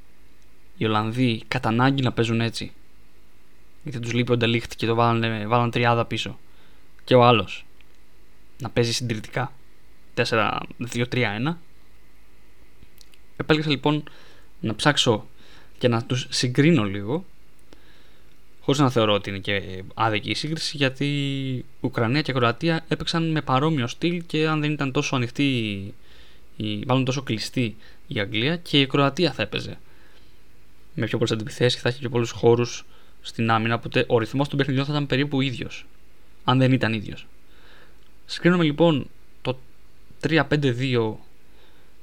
οι 0.77 0.85
Ολλανδοί 0.85 1.43
κατά 1.47 1.69
ανάγκη 1.69 2.01
να 2.01 2.11
παίζουν 2.11 2.41
έτσι. 2.41 2.71
Γιατί 3.83 3.99
τους 3.99 4.13
λείπει 4.13 4.31
ο 4.31 4.37
Ντελίχτ 4.37 4.71
και 4.75 4.85
το 4.85 4.95
βάλανε, 4.95 5.47
βάλανε 5.47 5.71
τριάδα 5.71 6.05
πίσω. 6.05 6.39
Και 7.03 7.15
ο 7.15 7.23
άλλος 7.23 7.65
να 8.59 8.69
παίζει 8.69 8.93
συντηρητικά. 8.93 9.53
4-2-3-1. 10.15 11.55
Επέλεξα 13.37 13.69
λοιπόν 13.69 14.03
να 14.59 14.75
ψάξω 14.75 15.27
και 15.77 15.87
να 15.87 16.03
τους 16.03 16.27
συγκρίνω 16.29 16.83
λίγο 16.83 17.25
χωρίς 18.69 18.83
να 18.83 18.89
θεωρώ 18.89 19.13
ότι 19.13 19.29
είναι 19.29 19.39
και 19.39 19.83
άδικη 19.93 20.29
η 20.29 20.33
σύγκριση 20.33 20.77
γιατί 20.77 21.65
Ουκρανία 21.79 22.21
και 22.21 22.33
Κροατία 22.33 22.85
έπαιξαν 22.87 23.31
με 23.31 23.41
παρόμοιο 23.41 23.87
στυλ 23.87 24.23
και 24.25 24.47
αν 24.47 24.61
δεν 24.61 24.71
ήταν 24.71 24.91
τόσο 24.91 25.15
ανοιχτή 25.15 25.43
η, 26.57 26.83
μάλλον 26.87 27.05
τόσο 27.05 27.21
κλειστή 27.21 27.75
η 28.07 28.19
Αγγλία 28.19 28.55
και 28.57 28.79
η 28.79 28.87
Κροατία 28.87 29.31
θα 29.31 29.41
έπαιζε 29.41 29.77
με 30.93 31.05
πιο 31.05 31.17
πολλές 31.17 31.33
αντιπιθέσεις 31.33 31.75
και 31.75 31.81
θα 31.81 31.89
έχει 31.89 31.99
πιο 31.99 32.09
πολλούς 32.09 32.31
χώρους 32.31 32.85
στην 33.21 33.49
άμυνα. 33.51 33.75
Οπότε 33.75 34.05
ο 34.07 34.17
ρυθμός 34.17 34.47
των 34.47 34.57
παιχνιδιών 34.57 34.85
θα 34.85 34.91
ήταν 34.91 35.07
περίπου 35.07 35.41
ίδιος. 35.41 35.85
Αν 36.43 36.57
δεν 36.57 36.71
ήταν 36.71 36.93
ίδιος. 36.93 37.27
Σκρίνουμε 38.25 38.63
λοιπόν 38.63 39.09
το 39.41 39.57
3-5-2 40.27 41.13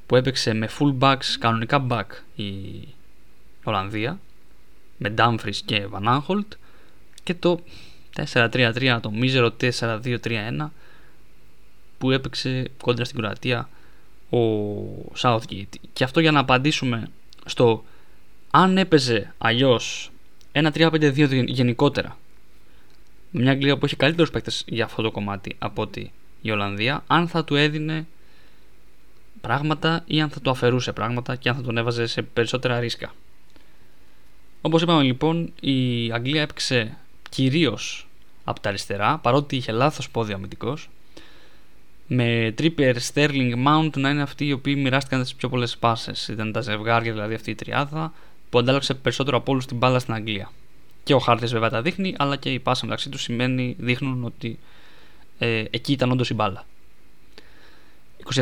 που 0.06 0.16
έπαιξε 0.16 0.54
με 0.54 0.68
full 0.78 0.98
backs, 0.98 1.24
κανονικά 1.38 1.86
back 1.90 2.06
η 2.36 2.44
Ολλανδία 3.64 4.20
με 4.96 5.14
Dumfries 5.18 5.56
και 5.64 5.86
Van 5.92 6.02
Aanholt 6.04 6.56
και 7.22 7.34
το 7.34 7.60
4-3-3 8.32 8.98
το 9.02 9.10
μίζερο 9.10 9.56
4-2-3-1 9.60 10.68
που 11.98 12.10
έπαιξε 12.10 12.70
κόντρα 12.82 13.04
στην 13.04 13.18
Κροατία 13.18 13.68
ο 14.30 14.38
Southgate. 15.22 15.74
Και 15.92 16.04
αυτό 16.04 16.20
για 16.20 16.30
να 16.30 16.40
απαντήσουμε 16.40 17.08
στο 17.44 17.84
αν 18.50 18.78
έπαιζε 18.78 19.34
αλλιώς 19.38 20.10
ένα 20.52 20.72
3-5-2 20.74 21.44
γενικότερα 21.46 22.16
με 23.30 23.42
μια 23.42 23.50
Αγγλία 23.50 23.78
που 23.78 23.84
έχει 23.84 23.96
καλύτερους 23.96 24.30
παίκτες 24.30 24.64
για 24.66 24.84
αυτό 24.84 25.02
το 25.02 25.10
κομμάτι 25.10 25.56
από 25.58 25.82
ότι 25.82 26.12
η 26.42 26.50
Ολλανδία, 26.50 27.04
αν 27.06 27.28
θα 27.28 27.44
του 27.44 27.54
έδινε 27.54 28.06
πράγματα 29.40 30.02
ή 30.06 30.20
αν 30.20 30.30
θα 30.30 30.40
του 30.40 30.50
αφαιρούσε 30.50 30.92
πράγματα 30.92 31.36
και 31.36 31.48
αν 31.48 31.54
θα 31.54 31.62
τον 31.62 31.76
έβαζε 31.76 32.06
σε 32.06 32.22
περισσότερα 32.22 32.80
ρίσκα. 32.80 33.12
Όπως 34.66 34.82
είπαμε 34.82 35.02
λοιπόν, 35.02 35.52
η 35.60 36.12
Αγγλία 36.12 36.42
έπαιξε 36.42 36.96
κυρίως 37.30 38.08
από 38.44 38.60
τα 38.60 38.68
αριστερά, 38.68 39.18
παρότι 39.18 39.56
είχε 39.56 39.72
λάθος 39.72 40.10
πόδι 40.10 40.32
αμυντικός, 40.32 40.88
με 42.06 42.54
Tripper, 42.58 42.94
Sterling, 43.12 43.52
Mount 43.66 43.90
να 43.96 44.10
είναι 44.10 44.22
αυτοί 44.22 44.46
οι 44.46 44.52
οποίοι 44.52 44.74
μοιράστηκαν 44.78 45.22
τις 45.22 45.34
πιο 45.34 45.48
πολλές 45.48 45.76
πάσες. 45.76 46.28
Ήταν 46.28 46.52
τα 46.52 46.60
ζευγάρια, 46.60 47.12
δηλαδή 47.12 47.34
αυτή 47.34 47.50
η 47.50 47.54
τριάδα, 47.54 48.12
που 48.50 48.58
αντάλλαξε 48.58 48.94
περισσότερο 48.94 49.36
από 49.36 49.52
όλους 49.52 49.66
την 49.66 49.76
μπάλα 49.76 49.98
στην 49.98 50.14
Αγγλία. 50.14 50.50
Και 51.04 51.14
ο 51.14 51.18
χάρτη 51.18 51.46
βέβαια 51.46 51.70
τα 51.70 51.82
δείχνει, 51.82 52.14
αλλά 52.18 52.36
και 52.36 52.52
οι 52.52 52.58
πάσα 52.58 52.84
μεταξύ 52.84 53.08
τους 53.08 53.22
σημαίνει, 53.22 53.76
δείχνουν 53.78 54.24
ότι 54.24 54.58
ε, 55.38 55.64
εκεί 55.70 55.92
ήταν 55.92 56.10
όντως 56.10 56.30
η 56.30 56.34
μπάλα. 56.34 56.66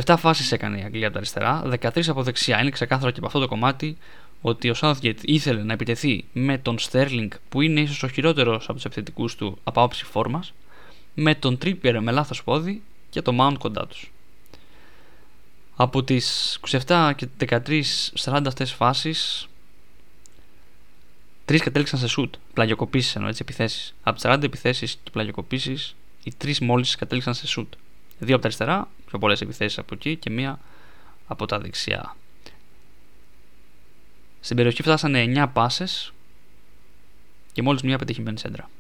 27 0.05 0.15
φάσεις 0.19 0.53
έκανε 0.53 0.79
η 0.79 0.83
Αγγλία 0.83 1.05
από 1.05 1.13
τα 1.13 1.19
αριστερά, 1.19 1.63
13 1.81 2.09
από 2.09 2.23
δεξιά. 2.23 2.61
Είναι 2.61 2.71
ξεκάθαρο 2.71 3.11
και 3.11 3.19
από 3.19 3.27
αυτό 3.27 3.39
το 3.41 3.49
κομμάτι 3.49 3.97
ότι 4.47 4.71
ο 4.71 4.75
Southgate 4.81 5.23
ήθελε 5.23 5.63
να 5.63 5.73
επιτεθεί 5.73 6.25
με 6.33 6.59
τον 6.59 6.77
Sterling 6.79 7.29
που 7.49 7.61
είναι 7.61 7.81
ίσως 7.81 8.03
ο 8.03 8.09
χειρότερος 8.09 8.65
από 8.65 8.75
τους 8.75 8.85
επιθετικούς 8.85 9.37
του 9.37 9.59
από 9.65 9.81
άποψη 9.81 10.05
φόρμα, 10.05 10.45
με 11.15 11.35
τον 11.35 11.59
Tripper 11.65 11.99
με 12.01 12.13
λάθος 12.13 12.45
πόδι 12.45 12.83
και 13.11 13.23
το 13.23 13.37
Mount 13.41 13.55
κοντά 13.59 13.87
τους. 13.87 14.13
Από 15.77 16.03
τις 16.03 16.59
27 16.87 17.13
και 17.17 17.29
13 17.39 17.83
40 18.15 18.43
αυτές 18.47 18.73
φάσεις 18.73 19.49
Τρεις 21.45 21.63
κατέληξαν 21.63 21.99
σε 21.99 22.07
σουτ. 22.09 22.35
Πλαγιοκοπήσεις 22.53 23.15
εννοώ 23.15 23.29
έτσι 23.29 23.43
επιθέσεις. 23.43 23.95
Από 24.03 24.17
τις 24.17 24.25
40 24.25 24.43
επιθέσεις 24.43 24.99
και 25.03 25.11
πλαγιοκοπήσεις, 25.11 25.97
οι 26.25 26.33
τρεις 26.37 26.61
μόλις 26.61 26.97
κατέληξαν 26.97 27.35
σε 27.35 27.47
σουτ. 27.47 27.73
Δύο 28.19 28.35
από 28.35 28.43
τα 28.43 28.49
αριστερά, 28.49 28.89
πιο 29.07 29.19
πολλές 29.19 29.41
επιθέσεις 29.41 29.79
από 29.79 29.95
εκεί 29.95 30.17
και 30.17 30.31
μία 30.31 30.59
από 31.27 31.47
τα 31.47 31.59
δεξιά. 31.59 32.17
Στην 34.45 34.57
περιοχή 34.57 34.83
φτάσανε 34.83 35.25
9 35.37 35.47
πάσες 35.53 36.13
και 37.53 37.63
μόλις 37.63 37.83
μία 37.83 37.99
πετυχημένη 37.99 38.39
σέντρα. 38.39 38.71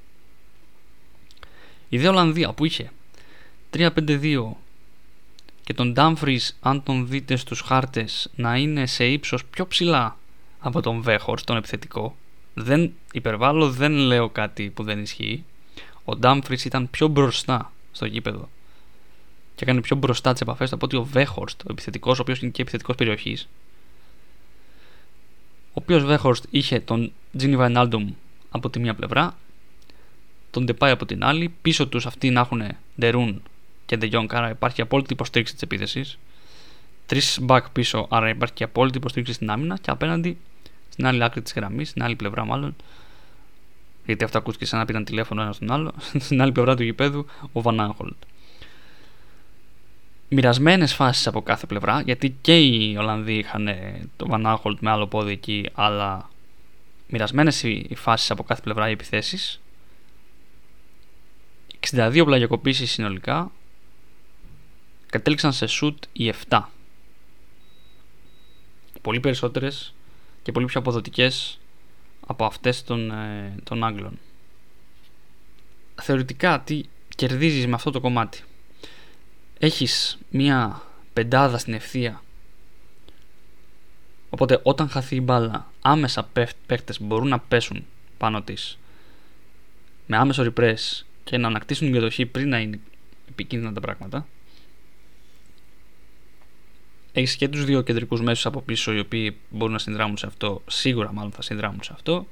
Η 1.89 1.99
δε 1.99 2.09
Ολλανδία 2.09 2.53
που 2.53 2.65
είχε 2.65 2.91
3-5-2 3.77 4.57
και 5.65 5.75
τον 5.75 5.95
Dumfries 5.97 6.49
αν 6.61 6.83
τον 6.83 7.09
δείτε 7.09 7.37
στους 7.37 7.61
χάρτες 7.61 8.31
να 8.35 8.57
είναι 8.57 8.87
σε 8.87 9.05
ύψος 9.05 9.45
πιο 9.45 9.67
ψηλά 9.67 10.17
από 10.59 10.81
τον 10.81 11.01
Βέχορ, 11.01 11.41
τον 11.41 11.57
επιθετικό 11.57 12.17
δεν 12.55 12.93
υπερβάλλω, 13.13 13.71
δεν 13.71 13.93
λέω 13.93 14.29
κάτι 14.31 14.71
που 14.71 14.83
δεν 14.83 14.99
ισχύει. 15.03 15.45
Ο 16.05 16.17
Ντάμφρι 16.17 16.59
ήταν 16.65 16.91
πιο 16.91 17.09
μπροστά 17.09 17.73
στο 17.93 18.07
γήπεδο 18.07 18.49
και 19.55 19.65
έκανε 19.65 19.81
πιο 19.81 19.97
μπροστά 19.97 20.33
τις 20.33 20.41
επαφές 20.41 20.73
από 20.73 20.85
ότι 20.85 20.97
ο 20.97 21.05
Βέχορστ, 21.05 21.61
ο 21.63 21.67
επιθετικός, 21.71 22.19
ο 22.19 22.23
οποίος 22.23 22.41
είναι 22.43 22.51
και 22.51 22.63
επιθετικός 22.63 22.97
περιοχής. 22.97 23.49
Ο 25.75 25.81
οποίος 25.83 26.05
Βέχορστ 26.05 26.45
είχε 26.51 26.81
τον 26.81 27.13
Τζίνι 27.37 27.57
Βαϊνάλντουμ 27.57 28.11
από 28.51 28.71
τη 28.71 28.79
μία 28.79 28.95
πλευρά, 28.95 29.37
τον 30.51 30.65
Ντεπάι 30.65 30.91
από 30.91 31.07
την 31.07 31.25
άλλη, 31.25 31.55
πίσω 31.63 31.89
τους 31.89 32.07
αυτοί 32.07 32.31
να 32.31 32.41
έχουν 32.41 32.63
Ντερούν 32.99 33.43
και 33.87 33.97
Ντεγιόνγκ, 33.97 34.35
άρα 34.35 34.51
υπάρχει 34.51 34.81
απόλυτη 34.81 35.13
υποστήριξη 35.13 35.53
της 35.53 35.63
επίθεσης. 35.63 36.19
Τρεις 37.07 37.39
μπακ 37.43 37.71
πίσω, 37.71 38.07
άρα 38.11 38.29
υπάρχει 38.29 38.65
απόλυτη 38.65 38.97
υποστήριξη 38.97 39.33
στην 39.35 39.51
άμυνα 39.51 39.79
και 39.79 39.91
απέναντι 39.91 40.39
στην 40.89 41.07
άλλη 41.07 41.25
άκρη 41.25 41.43
της 41.43 41.53
γραμμής, 41.53 41.89
στην 41.89 42.03
άλλη 42.03 42.17
πλευρά 42.17 42.45
μάλλον. 42.45 42.77
Γιατί 44.07 44.25
αυτά 44.25 44.39
ακούστηκε 44.39 44.67
σαν 44.67 44.79
να 44.79 44.85
πήραν 44.85 45.05
τηλέφωνο 45.05 45.43
ένας 45.43 45.57
στον 45.57 45.73
άλλο. 45.73 45.93
στην 46.25 46.43
άλλη 46.43 46.53
πλευρά 46.53 46.77
του 46.77 46.83
γηπέδου 46.83 47.27
ο 47.53 47.63
Βανάγχολτ. 47.63 48.17
Μοιρασμένες 50.35 50.95
φάσεις 50.95 51.27
από 51.27 51.43
κάθε 51.43 51.67
πλευρά, 51.67 52.01
γιατί 52.01 52.37
και 52.41 52.59
οι 52.59 52.97
Ολλανδοί 52.97 53.35
είχαν 53.35 53.69
το 54.17 54.27
Βανάγχολτ 54.27 54.81
με 54.81 54.91
άλλο 54.91 55.07
πόδι 55.07 55.33
εκεί, 55.33 55.69
αλλά 55.73 56.31
μοιρασμένες 57.09 57.63
οι 57.63 57.95
φάσεις 57.97 58.31
από 58.31 58.43
κάθε 58.43 58.61
πλευρά 58.63 58.89
οι 58.89 58.93
επιθέσεις. 58.93 59.61
62 61.93 62.23
πλαγιοκοπήσεις 62.25 62.91
συνολικά 62.91 63.51
κατέληξαν 65.11 65.53
σε 65.53 65.67
σουτ 65.67 66.05
οι 66.13 66.33
7 66.49 66.61
πολύ 69.05 69.21
περισσότερες 69.21 69.95
και 70.43 70.53
πολύ 70.53 70.67
πιο 70.67 70.81
αποδοτικές 70.81 71.59
από 72.27 72.45
αυτές 72.45 72.85
των, 72.85 73.11
ε, 73.11 73.55
των 73.65 73.85
Άγγλων. 73.85 74.19
Θεωρητικά 76.03 76.61
τι 76.61 76.81
κερδίζεις 77.17 77.67
με 77.67 77.75
αυτό 77.75 77.91
το 77.91 78.01
κομμάτι; 78.01 78.43
Έχεις 79.65 80.19
μία 80.31 80.83
πεντάδα 81.13 81.59
στην 81.59 81.75
ευθεία 81.75 82.23
οπότε 84.31 84.61
όταν 84.63 84.89
χαθεί 84.89 85.17
η 85.17 85.21
μπάλα 85.23 85.73
άμεσα 85.81 86.29
παίχτες 86.67 87.01
μπορούν 87.01 87.29
να 87.29 87.39
πέσουν 87.39 87.85
πάνω 88.19 88.43
της 88.43 88.79
με 90.07 90.17
άμεσο 90.17 90.53
repress 90.57 91.05
και 91.25 91.39
να 91.39 91.47
ανακτήσουν 91.47 91.87
την 91.87 91.95
κατοχή 91.95 92.27
πριν 92.27 92.49
να 92.49 92.59
είναι 92.59 92.81
επικίνδυνα 93.29 93.73
τα 93.73 93.81
πράγματα 93.81 94.27
έχεις 97.13 97.37
και 97.37 97.49
τους 97.49 97.65
δύο 97.65 97.83
κεντρικούς 97.83 98.21
μέσους 98.21 98.47
από 98.47 98.61
πίσω 98.61 98.93
οι 98.93 98.99
οποίοι 98.99 99.37
μπορούν 99.51 99.73
να 99.73 99.79
συνδράμουν 99.79 100.17
σε 100.17 100.27
αυτό. 100.27 100.63
Σίγουρα 100.67 101.13
μάλλον 101.13 101.33
θα 101.33 101.43
συνδράμουν 101.43 101.83
σε 101.83 101.93
αυτό. 101.95 102.27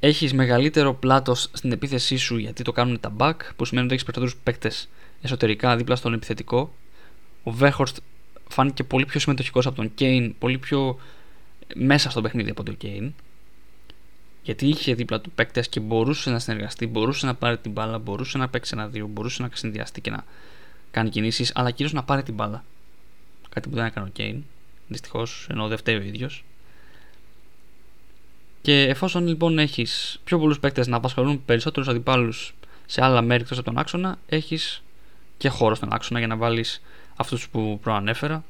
Έχεις 0.00 0.32
μεγαλύτερο 0.32 0.94
πλάτος 0.94 1.50
στην 1.52 1.72
επίθεσή 1.72 2.16
σου 2.16 2.36
γιατί 2.36 2.62
το 2.62 2.72
κάνουν 2.72 3.00
τα 3.00 3.12
back, 3.18 3.36
που 3.56 3.64
σημαίνει 3.64 3.86
ότι 3.86 3.94
έχεις 3.94 4.06
περισσότερους 4.06 4.36
παίκτες 4.44 4.88
εσωτερικά 5.22 5.76
δίπλα 5.76 5.96
στον 5.96 6.12
επιθετικό. 6.12 6.74
Ο 7.42 7.50
Βέχορστ 7.50 7.98
φάνηκε 8.48 8.84
πολύ 8.84 9.06
πιο 9.06 9.20
συμμετοχικός 9.20 9.66
από 9.66 9.76
τον 9.76 9.94
Κέιν, 9.94 10.34
πολύ 10.38 10.58
πιο 10.58 10.98
μέσα 11.74 12.10
στο 12.10 12.20
παιχνίδι 12.20 12.50
από 12.50 12.62
τον 12.62 12.76
Κέιν. 12.76 13.14
Γιατί 14.42 14.66
είχε 14.66 14.94
δίπλα 14.94 15.20
του 15.20 15.30
παίκτες 15.30 15.68
και 15.68 15.80
μπορούσε 15.80 16.30
να 16.30 16.38
συνεργαστεί, 16.38 16.86
μπορούσε 16.86 17.26
να 17.26 17.34
πάρει 17.34 17.58
την 17.58 17.70
μπάλα, 17.70 17.98
μπορούσε 17.98 18.38
να 18.38 18.48
παίξει 18.48 18.70
ένα-δύο, 18.74 19.06
μπορούσε 19.06 19.42
να 19.42 19.48
συνδυαστεί 19.52 20.00
και 20.00 20.10
να 20.10 20.24
κάνει 20.90 21.08
κινήσεις, 21.08 21.52
αλλά 21.54 21.70
κυρίως 21.70 21.92
να 21.92 22.02
πάρει 22.02 22.22
την 22.22 22.34
μπάλα. 22.34 22.64
Κάτι 23.48 23.68
που 23.68 23.74
δεν 23.74 23.84
έκανε 23.84 24.06
ο 24.06 24.10
Κέιν. 24.12 24.42
Δυστυχώς, 24.88 25.46
ενώ 25.50 25.68
δεν 25.68 25.78
φταίει 25.78 25.96
ο 25.96 26.02
ίδιος. 26.02 26.44
Και 28.62 28.82
εφόσον 28.82 29.26
λοιπόν 29.26 29.58
έχεις 29.58 30.20
πιο 30.24 30.38
πολλούς 30.38 30.58
παίκτες 30.60 30.86
να 30.86 30.96
απασχολούν 30.96 31.44
περισσότερους 31.44 31.88
αντιπάλους 31.88 32.54
σε 32.86 33.04
άλλα 33.04 33.22
μέρη 33.22 33.42
εκτός 33.42 33.58
από 33.58 33.66
τον 33.66 33.78
άξονα, 33.78 34.18
έχεις 34.26 34.82
και 35.42 35.48
χώρο 35.48 35.74
στον 35.74 35.92
άξονα 35.92 36.18
για 36.18 36.28
να 36.28 36.36
βάλεις 36.36 36.82
αυτούς 37.16 37.48
που 37.48 37.78
προανέφερα. 37.82 38.44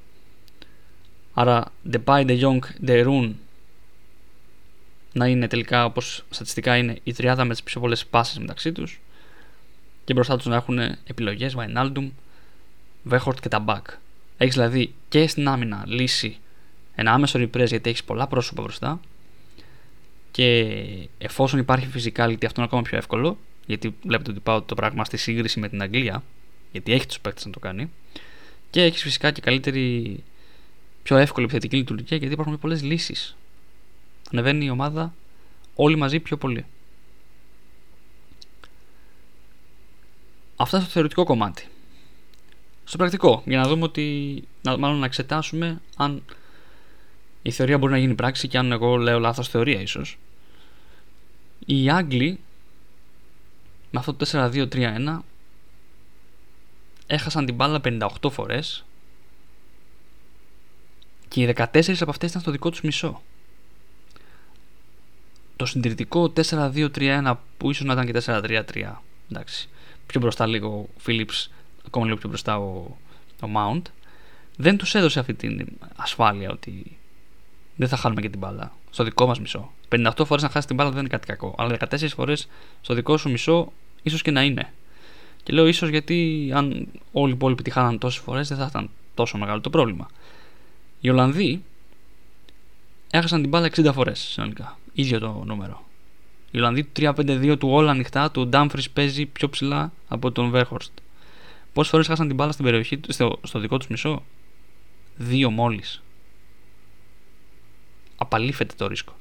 Άρα, 1.35 1.65
Depay, 1.93 2.27
De 2.27 2.41
Jong, 2.41 2.59
De 2.87 3.07
Roon 3.07 3.33
να 5.13 5.27
είναι 5.27 5.47
τελικά 5.47 5.85
όπως 5.85 6.25
στατιστικά 6.31 6.77
είναι 6.77 6.99
η 7.03 7.13
τριάδα 7.13 7.45
με 7.45 7.53
τις 7.53 7.63
πιο 7.63 7.81
πολλές 7.81 8.07
πάσει 8.07 8.41
μεταξύ 8.41 8.73
τους 8.73 9.01
και 10.05 10.15
μπροστά 10.15 10.37
τους 10.37 10.47
να 10.47 10.57
έχουν 10.57 10.79
επιλογές 10.79 11.57
Vainaldum, 11.59 12.11
Vehort 13.11 13.41
και 13.41 13.49
τα 13.49 13.65
back 13.67 13.83
Έχεις 14.37 14.55
δηλαδή 14.55 14.95
και 15.09 15.27
στην 15.27 15.49
άμυνα 15.49 15.85
λύση 15.87 16.39
ένα 16.95 17.13
άμεσο 17.13 17.39
repress 17.39 17.67
γιατί 17.67 17.91
έχεις 17.91 18.05
πολλά 18.05 18.27
πρόσωπα 18.27 18.63
μπροστά. 18.63 19.01
Και 20.31 20.77
εφόσον 21.19 21.59
υπάρχει 21.59 21.87
φυσικά 21.87 22.25
αυτό 22.25 22.53
είναι 22.57 22.65
ακόμα 22.65 22.83
πιο 22.83 22.99
εύκολο. 22.99 23.39
Γιατί 23.67 23.95
βλέπετε 24.03 24.31
ότι 24.31 24.41
πάω 24.41 24.63
το 24.63 24.75
πράγμα 24.75 25.05
στη 25.05 25.17
σύγκριση 25.17 25.61
με 25.61 25.69
την 25.69 25.83
Αγγλία. 25.83 26.23
Γιατί 26.73 26.93
έχει 26.93 27.07
τους 27.07 27.21
παίκτες 27.21 27.45
να 27.45 27.53
το 27.53 27.59
κάνει. 27.59 27.91
Και 28.71 28.83
έχεις 28.83 29.03
φυσικά 29.03 29.31
και 29.31 29.41
καλύτερη, 29.41 30.23
πιο 31.03 31.17
εύκολη 31.17 31.45
επιθετική 31.45 31.77
λειτουργία 31.77 32.17
γιατί 32.17 32.33
υπάρχουν 32.33 32.59
πολλές 32.59 32.83
λύσεις. 32.83 33.37
Ανεβαίνει 34.33 34.65
η 34.65 34.71
ομάδα 34.71 35.15
όλοι 35.75 35.97
μαζί 35.97 36.21
πιο 36.21 36.37
πολύ. 36.37 36.65
Αυτά 40.57 40.81
στο 40.81 40.89
θεωρητικό 40.89 41.25
κομμάτι. 41.25 41.67
Στο 42.85 42.97
πρακτικό, 42.97 43.43
για 43.47 43.59
να 43.59 43.69
δούμε 43.69 43.85
ότι. 43.85 44.45
Να, 44.63 44.77
μάλλον 44.77 44.99
να 44.99 45.07
εξετάσουμε 45.07 45.81
αν 45.97 46.23
η 47.43 47.51
θεωρία 47.51 47.79
μπορεί 47.79 47.93
να 47.93 47.99
γίνει 47.99 48.15
πράξη 48.15 48.49
και 48.49 48.59
αν 48.59 48.73
εγώ 48.73 48.97
λέω 48.97 49.19
λάθος 49.19 49.49
θεωρία 49.49 49.81
ίσως. 49.81 50.19
Οι 51.67 51.91
Άγγλοι 51.91 52.39
με 53.91 53.99
αυτό 53.99 54.15
το 54.15 54.27
4-2-3-1 54.33 55.19
έχασαν 57.13 57.47
την 57.47 57.55
μπάλα 57.55 57.81
58 57.85 58.09
φορές 58.31 58.85
και 61.29 61.43
οι 61.43 61.55
14 61.57 61.65
από 62.01 62.11
αυτές 62.11 62.31
ήταν 62.31 62.41
στο 62.41 62.51
δικό 62.51 62.71
τους 62.71 62.81
μισό. 62.81 63.23
Το 65.57 65.67
συντηρητικό 65.67 66.33
4-2-3-1 66.37 67.35
που 67.57 67.71
ίσως 67.71 67.87
να 67.87 67.93
ήταν 67.93 68.07
και 68.07 68.23
4-3-3 68.27 68.93
εντάξει, 69.31 69.69
πιο 70.07 70.21
μπροστά 70.21 70.47
λίγο 70.47 70.69
ο 70.69 71.01
Phillips, 71.07 71.47
ακόμα 71.87 72.05
λίγο 72.05 72.17
πιο 72.17 72.29
μπροστά 72.29 72.59
ο, 72.59 72.97
ο 73.43 73.49
Mount 73.57 73.83
δεν 74.57 74.77
τους 74.77 74.95
έδωσε 74.95 75.21
αυτή 75.21 75.35
την 75.35 75.67
ασφάλεια 75.97 76.51
ότι 76.51 76.99
δεν 77.77 77.89
θα 77.89 77.97
χάνουμε 77.97 78.21
και 78.21 78.29
την 78.29 78.39
μπάλα. 78.39 78.73
Στο 78.91 79.05
δικό 79.05 79.27
μας 79.27 79.41
μισό. 79.41 79.73
58 79.89 80.11
φορές 80.27 80.43
να 80.43 80.49
χάσει 80.49 80.67
την 80.67 80.77
μπάλα 80.77 80.91
δεν 80.91 80.99
είναι 80.99 81.09
κάτι 81.09 81.27
κακό. 81.27 81.55
Αλλά 81.59 81.77
14 81.91 82.09
φορές 82.09 82.49
στο 82.81 82.95
δικό 82.95 83.17
σου 83.17 83.31
μισό 83.31 83.73
ίσως 84.03 84.23
και 84.23 84.31
να 84.31 84.43
είναι. 84.43 84.73
Και 85.43 85.53
λέω 85.53 85.67
ίσως 85.67 85.89
γιατί 85.89 86.51
αν 86.55 86.89
όλοι 87.13 87.31
οι 87.31 87.35
υπόλοιποι 87.35 87.63
τη 87.63 87.71
χάναν 87.71 87.99
τόσες 87.99 88.23
φορές 88.23 88.49
δεν 88.49 88.59
θα 88.59 88.67
ήταν 88.71 88.91
τόσο 89.15 89.39
μεγάλο 89.39 89.61
το 89.61 89.71
πρόβλημα. 89.71 90.09
Οι 91.01 91.11
Ολλανδοί 91.11 91.63
έχασαν 93.11 93.41
την 93.41 93.51
μπάλα 93.51 93.71
60 93.75 93.91
φορές 93.95 94.19
συνολικά. 94.21 94.79
ίδιο 94.93 95.19
το 95.19 95.43
νούμερο. 95.47 95.85
Οι 96.51 96.59
Ολλανδοί 96.59 96.85
του 96.85 97.03
3-5-2 97.03 97.57
του 97.59 97.69
όλα 97.69 97.91
ανοιχτά, 97.91 98.31
του 98.31 98.47
Ντάμφρις 98.47 98.91
παίζει 98.91 99.27
πιο 99.27 99.49
ψηλά 99.49 99.93
από 100.09 100.33
τον 100.33 100.51
Βέρχορστ. 100.51 100.93
Πόσες 101.73 101.91
φορές 101.91 102.07
χάσαν 102.07 102.27
την 102.27 102.37
μπάλα 102.37 102.53
στην 102.53 102.65
περιοχή, 102.65 103.01
στο, 103.09 103.39
στο 103.43 103.59
δικό 103.59 103.79
τους 103.79 103.89
μισό, 103.89 104.23
Δύο 105.17 105.51
μόλις 105.51 106.03
απαλήφεται 108.17 108.75
το 108.77 108.87
ρίσκο. 108.87 109.15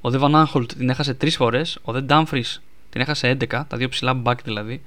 Ο 0.00 0.10
Δε 0.10 0.18
Van 0.20 0.66
την 0.66 0.88
έχασε 0.88 1.14
τρεις 1.14 1.36
φορές, 1.36 1.78
ο 1.82 1.92
Δε 1.92 2.00
Ντάμφρις 2.00 2.62
την 2.94 3.02
έχασε 3.02 3.36
11, 3.40 3.64
τα 3.68 3.76
δύο 3.76 3.88
ψηλά 3.88 4.14
μπακ 4.14 4.42
δηλαδή. 4.42 4.82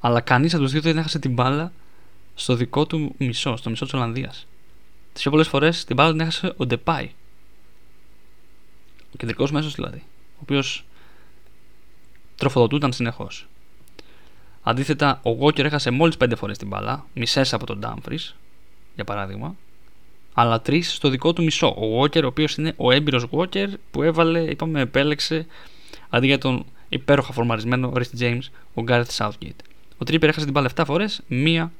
Αλλά 0.00 0.20
κανείς 0.20 0.54
από 0.54 0.62
τους 0.62 0.72
δύο 0.72 0.80
δεν 0.80 0.98
έχασε 0.98 1.18
την 1.18 1.32
μπάλα 1.32 1.72
στο 2.34 2.54
δικό 2.54 2.86
του 2.86 3.14
μισό, 3.18 3.56
στο 3.56 3.70
μισό 3.70 3.84
της 3.84 3.94
Ολλανδίας. 3.94 4.46
Τις 5.12 5.22
πιο 5.22 5.30
πολλές 5.30 5.48
φορές 5.48 5.84
την 5.84 5.96
μπάλα 5.96 6.10
την 6.10 6.20
έχασε 6.20 6.54
ο 6.56 6.66
Ντεπάι. 6.66 7.10
Ο 9.12 9.16
κεντρικός 9.16 9.50
μέσος 9.50 9.74
δηλαδή. 9.74 10.02
Ο 10.34 10.38
οποίος 10.42 10.84
τροφοδοτούταν 12.36 12.92
συνεχώς. 12.92 13.46
Αντίθετα, 14.62 15.20
ο 15.22 15.38
Walker 15.40 15.64
έχασε 15.64 15.90
μόλις 15.90 16.16
5 16.16 16.36
φορές 16.36 16.58
την 16.58 16.68
μπάλα, 16.68 17.06
μισές 17.14 17.52
από 17.52 17.66
τον 17.66 17.78
Ντάμφρις, 17.78 18.36
για 18.94 19.04
παράδειγμα, 19.04 19.56
αλλά 20.34 20.60
τρεις 20.60 20.94
στο 20.94 21.08
δικό 21.08 21.32
του 21.32 21.42
μισό. 21.42 21.66
Ο 21.66 22.02
Walker, 22.02 22.22
ο 22.22 22.26
οποίος 22.26 22.54
είναι 22.54 22.72
ο 22.76 22.90
έμπειρος 22.90 23.26
Walker 23.30 23.68
που 23.90 24.02
έβαλε, 24.02 24.40
είπαμε, 24.40 24.80
επέλεξε 24.80 25.46
αντί 26.08 26.26
για 26.26 26.38
τον 26.38 26.64
υπέροχα 26.88 27.32
φορμαρισμένο 27.32 27.92
Rich 27.94 28.20
James, 28.20 28.42
ο 28.74 28.84
Gareth 28.88 29.16
Southgate. 29.16 29.60
Ο 29.98 30.04
Τρίπερ 30.04 30.28
έχασε 30.28 30.44
την 30.44 30.54
μπάλα 30.54 30.70
7 30.74 30.82
φορές, 30.86 31.20
μία 31.26 31.72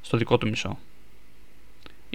στο 0.00 0.16
δικό 0.16 0.38
του 0.38 0.48
μισό. 0.48 0.78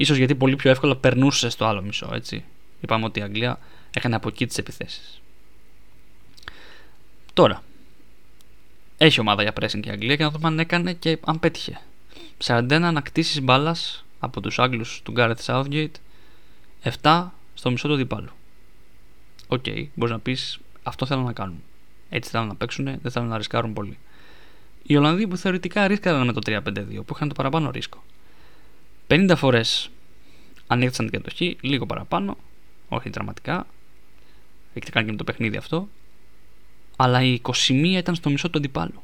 σω 0.06 0.14
γιατί 0.14 0.36
πολύ 0.36 0.56
πιο 0.56 0.72
εύκολα 0.72 0.96
περνούσε 0.96 1.50
στο 1.50 1.66
άλλο 1.66 1.82
μισό, 1.82 2.10
έτσι. 2.14 2.44
Είπαμε 2.82 3.06
ότι 3.06 3.20
η 3.20 3.24
Αγγλία 3.24 3.60
έκανε 3.92 4.16
από 4.16 4.28
εκεί 4.28 4.48
τις 4.48 4.58
επιθέσεις. 4.58 5.22
Τώρα, 7.34 7.64
έχει 8.98 9.20
ομάδα 9.20 9.42
για 9.42 9.54
pressing 9.60 9.86
η 9.86 9.90
Αγγλία 9.90 10.16
και 10.16 10.24
να 10.24 10.30
δούμε 10.30 10.48
αν 10.48 10.60
έκανε 10.60 10.94
και 10.94 11.18
αν 11.26 11.40
πέτυχε. 11.40 11.80
41 12.44 12.72
ανακτήσεις 12.72 13.42
μπάλας 13.42 14.06
από 14.20 14.42
τους 14.42 14.60
Άγγλους 14.60 15.02
του 15.04 15.14
Gareth 15.18 15.46
Southgate 15.46 15.92
7 17.02 17.28
στο 17.54 17.72
μισό 17.72 17.88
του 17.88 17.94
αντιπάλου. 17.94 18.30
OK, 19.48 19.64
okay, 19.66 19.86
μπορείς 19.94 20.14
να 20.14 20.20
πεις 20.20 20.60
αυτό 20.88 21.06
θέλουν 21.06 21.24
να 21.24 21.34
κάνουν. 21.34 21.64
Έτσι 22.10 22.30
θέλουν 22.30 22.48
να 22.48 22.56
παίξουν, 22.56 22.86
δεν 22.86 23.12
θέλουν 23.12 23.28
να 23.28 23.38
ρισκάρουν 23.38 23.74
πολύ. 23.74 23.98
Οι 24.84 24.96
Ολλανδοί 24.96 25.28
που 25.28 25.38
θεωρητικά 25.38 25.88
ρίσκαραν 25.88 26.26
με 26.26 26.34
το 26.34 26.40
3-5-2, 26.46 27.06
που 27.06 27.14
είχαν 27.16 27.28
το 27.28 27.34
παραπάνω 27.34 27.72
ρίσκο. 27.72 28.04
50 29.08 29.34
φορές 29.36 29.90
ανοίχθησαν 30.68 31.10
την 31.10 31.22
κατοχή, 31.22 31.58
λίγο 31.62 31.86
παραπάνω, 31.86 32.38
όχι 32.90 33.10
δραματικά. 33.10 33.68
Έχει 34.74 34.92
κάνει 34.92 35.06
και 35.06 35.12
με 35.12 35.18
το 35.18 35.24
παιχνίδι 35.24 35.58
αυτό. 35.58 35.88
Αλλά 36.96 37.24
η 37.24 37.42
21 37.42 37.54
ήταν 37.84 38.16
στο 38.16 38.30
μισό 38.30 38.50
του 38.50 38.58
αντιπάλου. 38.58 39.04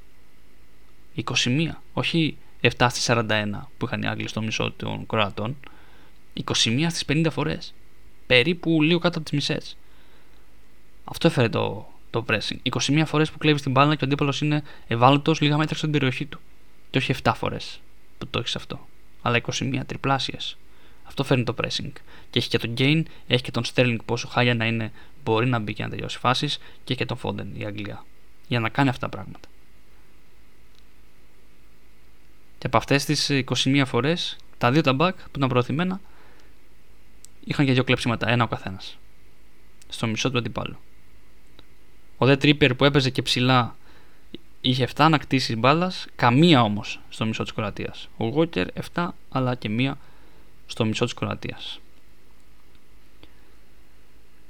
21, 1.15 1.69
όχι 1.93 2.37
7 2.61 2.87
στις 2.89 3.09
41 3.09 3.25
που 3.77 3.85
είχαν 3.85 4.01
οι 4.01 4.07
Άγγλοι 4.07 4.27
στο 4.27 4.41
μισό 4.41 4.71
των 4.71 5.05
Κροατών, 5.05 5.57
21 6.33 6.85
στις 6.89 7.05
50 7.07 7.27
φορές. 7.31 7.73
Περίπου 8.27 8.81
λίγο 8.81 8.99
κάτω 8.99 9.19
από 9.19 9.29
τις 9.29 9.33
μισές. 9.33 9.77
Αυτό 11.03 11.27
έφερε 11.27 11.49
το, 11.49 11.87
το 12.09 12.25
pressing. 12.27 12.57
21 12.63 13.03
φορές 13.05 13.31
που 13.31 13.37
κλέβεις 13.37 13.61
την 13.61 13.71
μπάλα 13.71 13.95
και 13.95 14.03
ο 14.03 14.07
αντίπαλος 14.07 14.41
είναι 14.41 14.63
ευάλωτος 14.87 15.41
λίγα 15.41 15.57
μέτρα 15.57 15.75
στην 15.75 15.91
περιοχή 15.91 16.25
του. 16.25 16.39
Και 16.89 16.97
όχι 16.97 17.13
7 17.23 17.31
φορές 17.35 17.79
που 18.17 18.27
το 18.27 18.39
έχεις 18.39 18.55
αυτό. 18.55 18.87
Αλλά 19.21 19.41
21 19.51 19.79
τριπλάσιες. 19.85 20.57
Αυτό 21.03 21.23
φέρνει 21.23 21.43
το 21.43 21.55
pressing. 21.61 21.91
Και 22.29 22.39
έχει 22.39 22.49
και 22.49 22.57
τον 22.57 22.73
Gain, 22.77 23.03
έχει 23.27 23.43
και 23.43 23.51
τον 23.51 23.63
Sterling 23.73 23.97
πόσο 24.05 24.27
χάλια 24.27 24.55
να 24.55 24.65
είναι, 24.65 24.91
μπορεί 25.23 25.47
να 25.47 25.59
μπει 25.59 25.73
και 25.73 25.83
να 25.83 25.89
τελειώσει 25.89 26.17
φάσεις 26.19 26.57
και 26.57 26.93
έχει 26.93 26.95
και 26.95 27.05
τον 27.05 27.17
Foden 27.23 27.59
η 27.59 27.65
Αγγλία. 27.65 28.05
Για 28.47 28.59
να 28.59 28.69
κάνει 28.69 28.89
αυτά 28.89 29.09
τα 29.09 29.09
πράγματα. 29.09 29.47
Και 32.57 32.67
από 32.67 32.77
αυτές 32.77 33.05
τις 33.05 33.29
21 33.29 33.83
φορές, 33.85 34.37
τα 34.57 34.71
δύο 34.71 34.81
τα 34.81 34.95
back 34.99 35.13
που 35.15 35.37
ήταν 35.37 35.49
προωθημένα 35.49 36.01
είχαν 37.43 37.65
και 37.65 37.73
δύο 37.73 37.83
κλέψιματα, 37.83 38.29
ένα 38.29 38.43
ο 38.43 38.47
καθένας. 38.47 38.97
Στο 39.89 40.07
μισό 40.07 40.31
του 40.31 40.37
αντιπάλου. 40.37 40.77
Ο 42.23 42.25
Δε 42.25 42.37
Τρίπερ 42.37 42.75
που 42.75 42.85
έπαιζε 42.85 43.09
και 43.09 43.21
ψηλά 43.21 43.75
είχε 44.61 44.87
7 44.87 44.91
ανακτήσει 44.97 45.55
μπάλας, 45.55 46.05
καμία 46.15 46.61
όμως 46.61 46.99
στο 47.09 47.25
μισό 47.25 47.43
της 47.43 47.53
Κροατίας. 47.53 48.09
Ο 48.17 48.27
Γόκερ 48.27 48.67
7, 48.93 49.07
αλλά 49.29 49.55
και 49.55 49.69
μία 49.69 49.97
στο 50.67 50.85
μισό 50.85 51.05
της 51.05 51.13
Κροατίας. 51.13 51.79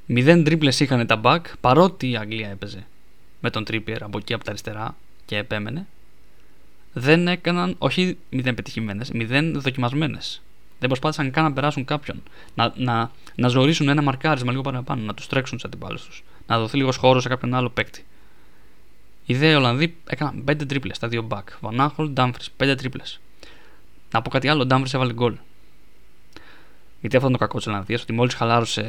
Μηδέν 0.05 0.43
τρίπλες 0.43 0.79
είχαν 0.79 1.07
τα 1.07 1.21
back 1.23 1.41
παρότι 1.61 2.09
η 2.09 2.17
Αγγλία 2.17 2.49
έπαιζε 2.49 2.85
με 3.39 3.49
τον 3.49 3.63
Τρίπερ 3.63 4.03
από 4.03 4.17
εκεί 4.17 4.33
από 4.33 4.43
τα 4.43 4.49
αριστερά 4.49 4.95
και 5.25 5.37
επέμενε 5.37 5.87
δεν 6.93 7.27
έκαναν, 7.27 7.75
όχι 7.77 8.17
μηδέν 8.29 8.55
πετυχημένες, 8.55 9.11
μηδέν 9.11 9.61
δοκιμασμένες. 9.61 10.41
Δεν 10.79 10.87
προσπάθησαν 10.87 11.31
καν 11.31 11.43
να 11.43 11.53
περάσουν 11.53 11.85
κάποιον. 11.85 12.23
Να, 12.55 12.73
να, 12.75 13.11
να 13.35 13.47
ζωρίσουν 13.47 13.89
ένα 13.89 14.01
μαρκάρισμα 14.01 14.51
λίγο 14.51 14.63
παραπάνω, 14.63 15.01
να 15.01 15.13
τους 15.13 15.27
τρέξουν 15.27 15.57
τους 15.57 15.65
αντιπάλους 15.65 16.05
τους. 16.05 16.23
Να 16.47 16.59
δοθεί 16.59 16.77
λίγος 16.77 16.95
χώρος 16.95 17.23
σε 17.23 17.29
κάποιον 17.29 17.53
άλλο 17.53 17.69
παίκτη. 17.69 18.05
Οι 19.25 19.35
δε 19.35 19.55
Ολλανδοί 19.55 19.95
έκαναν 20.07 20.43
5 20.47 20.65
τρίπλες 20.67 20.95
στα 20.95 21.07
δύο 21.07 21.27
back. 21.31 21.43
Βανάχολ, 21.59 22.09
Ντάμφρι, 22.09 22.45
5 22.57 22.75
τρίπλες. 22.77 23.19
Να 24.11 24.21
πω 24.21 24.29
κάτι 24.29 24.47
άλλο, 24.47 24.61
ο 24.61 24.65
Ντάμφρι 24.65 24.91
έβαλε 24.93 25.13
γκολ. 25.13 25.37
Γιατί 26.99 27.15
αυτό 27.15 27.27
είναι 27.27 27.37
το 27.37 27.43
κακό 27.43 27.57
της 27.57 27.67
Ολλανδίας, 27.67 28.01
ότι 28.01 28.13
μόλις 28.13 28.33
χαλάρωσε 28.33 28.81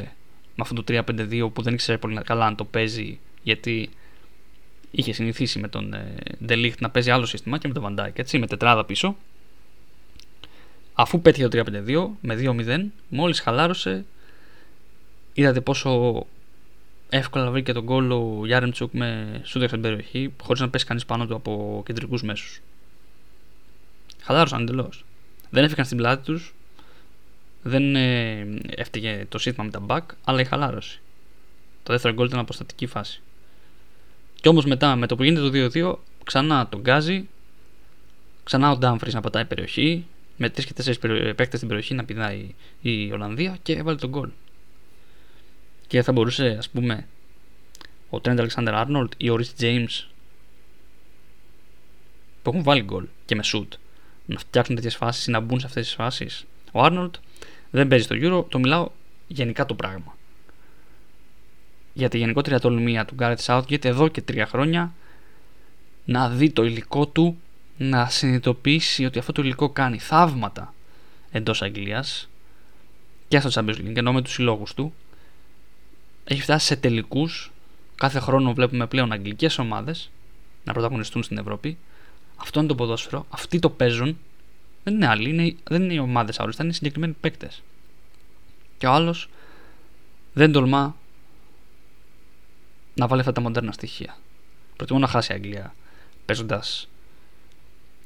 με 0.55 0.61
αυτό 0.61 0.73
το 0.75 0.83
3-5-2 0.87 1.49
που 1.53 1.61
δεν 1.61 1.73
ήξερε 1.73 1.97
πολύ 1.97 2.21
καλά 2.21 2.45
αν 2.45 2.55
το 2.55 2.65
παίζει, 2.65 3.19
γιατί 3.43 3.89
είχε 4.91 5.13
συνηθίσει 5.13 5.59
με 5.59 5.67
τον 5.67 5.95
Delicht 6.47 6.77
να 6.79 6.89
παίζει 6.89 7.11
άλλο 7.11 7.25
σύστημα 7.25 7.57
και 7.57 7.67
με 7.67 7.73
τον 7.73 7.83
Van 7.97 7.99
Dijk, 7.99 8.11
έτσι, 8.13 8.39
με 8.39 8.47
τετράδα 8.47 8.85
πίσω. 8.85 9.15
Αφού 10.93 11.21
πέτυχε 11.21 11.47
το 11.47 11.63
3-5-2 11.65 12.07
με 12.21 12.35
2-0, 12.35 12.85
μόλις 13.09 13.39
χαλάρωσε, 13.39 14.05
είδατε 15.33 15.61
πόσο 15.61 16.25
εύκολα 17.09 17.51
βρήκε 17.51 17.73
τον 17.73 17.83
γκολ 17.83 18.11
ο 18.11 18.41
Γιάρεμτσουκ 18.45 18.93
με 18.93 19.41
σούδερ 19.43 19.67
στην 19.67 19.81
περιοχή, 19.81 20.33
χωρίς 20.41 20.61
να 20.61 20.69
πέσει 20.69 20.85
κανείς 20.85 21.05
πάνω 21.05 21.27
του 21.27 21.35
από 21.35 21.83
κεντρικούς 21.85 22.23
μέσους. 22.23 22.61
Χαλάρωσαν 24.21 24.61
εντελώς. 24.61 25.05
Δεν 25.49 25.63
έφυγαν 25.63 25.85
στην 25.85 25.97
πλάτη 25.97 26.23
τους, 26.23 26.53
δεν 27.61 27.95
ε, 27.95 28.47
έφταιγε 28.75 29.25
το 29.29 29.37
σύστημα 29.37 29.65
με 29.65 29.71
τα 29.71 29.85
back, 29.87 30.15
αλλά 30.23 30.39
η 30.41 30.45
χαλάρωση. 30.45 30.99
Το 31.83 31.93
δεύτερο 31.93 32.13
γκολ 32.13 32.27
ήταν 32.27 32.39
αποστατική 32.39 32.85
φάση. 32.85 33.21
Και 34.41 34.49
όμως 34.49 34.65
μετά, 34.65 34.95
με 34.95 35.07
το 35.07 35.15
που 35.15 35.23
γίνεται 35.23 35.49
το 35.49 35.69
2-2, 35.73 35.95
ξανά 36.23 36.67
τον 36.67 36.81
γκάζει. 36.81 37.27
Ξανά 38.43 38.71
ο 38.71 38.77
Ντάμφρις 38.77 39.13
να 39.13 39.21
πατάει 39.21 39.45
περιοχή. 39.45 40.05
Με 40.37 40.49
τρεις 40.49 40.65
και 40.65 40.73
τέσσερις 40.73 40.99
παίκτες 41.35 41.55
στην 41.55 41.67
περιοχή 41.67 41.93
να 41.93 42.05
πηδάει 42.05 42.53
η 42.81 43.11
Ολλανδία 43.11 43.57
και 43.63 43.73
έβαλε 43.73 43.97
τον 43.97 44.09
γκολ. 44.09 44.29
Και 45.87 46.01
θα 46.01 46.11
μπορούσε, 46.11 46.55
ας 46.57 46.69
πούμε, 46.69 47.07
ο 48.09 48.19
Τρέντ 48.19 48.39
Αλεξάνδρ 48.39 48.73
Άρνολτ 48.73 49.13
ή 49.17 49.29
ο 49.29 49.35
Ριτ 49.35 49.49
Τζέιμ 49.55 49.85
που 52.41 52.49
έχουν 52.49 52.63
βάλει 52.63 52.81
γκολ 52.81 53.05
και 53.25 53.35
με 53.35 53.43
σουτ 53.43 53.73
να 54.25 54.39
φτιάξουν 54.39 54.75
τέτοιες 54.75 54.95
φάσεις 54.95 55.27
ή 55.27 55.31
να 55.31 55.39
μπουν 55.39 55.59
σε 55.59 55.65
αυτές 55.65 55.85
τις 55.85 55.95
φάσεις. 55.95 56.45
Ο 56.71 56.83
Άρνολτ 56.83 57.15
δεν 57.71 57.87
παίζει 57.87 58.03
στο 58.03 58.15
Euro, 58.19 58.45
το 58.49 58.59
μιλάω 58.59 58.89
γενικά 59.27 59.65
το 59.65 59.73
πράγμα. 59.73 60.17
Για 61.93 62.09
τη 62.09 62.17
γενικότερη 62.17 62.55
ατολμία 62.55 63.05
του 63.05 63.13
Γκάρετ 63.15 63.39
Southgate 63.45 63.85
εδώ 63.85 64.07
και 64.07 64.21
τρία 64.21 64.45
χρόνια 64.45 64.93
να 66.05 66.29
δει 66.29 66.49
το 66.49 66.63
υλικό 66.63 67.07
του 67.07 67.37
να 67.77 68.09
συνειδητοποιήσει 68.09 69.05
ότι 69.05 69.19
αυτό 69.19 69.31
το 69.31 69.41
υλικό 69.41 69.69
κάνει 69.69 69.99
θαύματα 69.99 70.73
εντός 71.31 71.61
Αγγλίας 71.61 72.29
και 73.27 73.39
στο 73.39 73.49
Champions 73.53 73.77
League 73.77 73.95
ενώ 73.95 74.13
με 74.13 74.21
τους 74.21 74.33
συλλόγους 74.33 74.73
του 74.73 74.93
έχει 76.25 76.41
φτάσει 76.41 76.65
σε 76.65 76.75
τελικούς. 76.75 77.51
Κάθε 77.95 78.19
χρόνο 78.19 78.53
βλέπουμε 78.53 78.87
πλέον 78.87 79.11
αγγλικές 79.11 79.57
ομάδες 79.57 80.09
να 80.63 80.73
πρωταγωνιστούν 80.73 81.23
στην 81.23 81.37
Ευρώπη. 81.37 81.77
Αυτό 82.35 82.59
είναι 82.59 82.67
το 82.67 82.75
ποδόσφαιρο. 82.75 83.25
Αυτοί 83.29 83.59
το 83.59 83.69
παίζουν. 83.69 84.17
Δεν 84.83 84.93
είναι 84.93 85.07
άλλοι. 85.07 85.29
Είναι, 85.29 85.55
δεν 85.63 85.83
είναι 85.83 85.93
οι 85.93 85.99
ομάδες 85.99 86.39
αόριστα, 86.39 86.63
είναι 86.63 86.73
συγκεκριμένοι 86.73 87.15
παίκτες. 87.21 87.63
Και 88.77 88.87
ο 88.87 88.91
άλλος 88.91 89.29
δεν 90.33 90.51
τολμά 90.51 90.95
να 92.95 93.07
βάλει 93.07 93.19
αυτά 93.19 93.31
τα 93.31 93.41
μοντέρνα 93.41 93.71
στοιχεία. 93.71 94.17
Προτιμώ 94.75 94.99
να 94.99 95.07
χάσει 95.07 95.31
η 95.31 95.35
Αγγλία 95.35 95.75
παίζοντας 96.25 96.87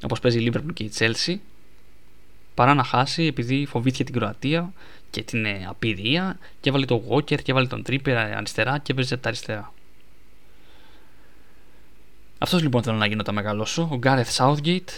όπως 0.03 0.19
παίζει 0.19 0.43
η 0.43 0.51
Liverpool 0.53 0.73
και 0.73 0.83
η 0.83 0.91
Chelsea 0.97 1.35
παρά 2.59 2.73
να 2.73 2.83
χάσει 2.83 3.23
επειδή 3.23 3.65
φοβήθηκε 3.65 4.03
την 4.03 4.13
Κροατία 4.13 4.73
και 5.09 5.23
την 5.23 5.45
ε, 5.45 5.65
απειρία 5.67 6.37
και 6.59 6.69
έβαλε 6.69 6.85
τον 6.85 7.01
Walker 7.09 7.41
και 7.41 7.51
έβαλε 7.51 7.67
τον 7.67 7.83
Tripper 7.87 8.11
αριστερά 8.35 8.77
και 8.77 8.91
έπαιζε 8.91 9.17
τα 9.17 9.27
αριστερά. 9.27 9.73
Αυτός 12.37 12.61
λοιπόν 12.61 12.83
θέλω 12.83 12.97
να 12.97 13.05
γίνω 13.05 13.23
τα 13.23 13.31
μεγαλώσω. 13.31 13.81
Ο 13.91 13.99
Gareth 14.03 14.35
Southgate 14.37 14.89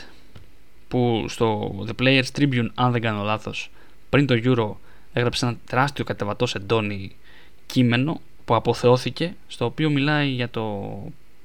που 0.87 1.25
στο 1.27 1.75
The 1.87 2.01
Players 2.01 2.39
Tribune, 2.39 2.67
αν 2.75 2.91
δεν 2.91 3.01
κάνω 3.01 3.23
λάθος, 3.23 3.69
πριν 4.09 4.25
το 4.25 4.39
Euro 4.43 4.75
έγραψε 5.13 5.45
ένα 5.45 5.57
τεράστιο 5.65 6.05
κατεβατό 6.05 6.47
εντόνι 6.53 7.15
κείμενο 7.65 8.21
που 8.45 8.55
αποθεώθηκε, 8.55 9.35
στο 9.47 9.65
οποίο 9.65 9.89
μιλάει 9.89 10.27
για 10.27 10.49
το, 10.49 10.93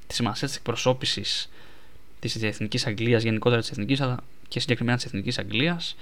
τη 0.07 0.15
σημασία 0.15 0.47
της 0.49 0.57
εκπροσώπησης 0.57 1.51
της 2.19 2.43
Εθνικής 2.43 2.87
Αγγλίας, 2.87 3.23
γενικότερα 3.23 3.61
της 3.61 3.71
Εθνικής, 3.71 4.01
αλλά 4.01 4.17
και 4.49 4.61
συγκεκριμένα 4.61 4.97
της 4.97 5.07
Εθνικής 5.07 5.39
Αγγλίας, 5.39 5.97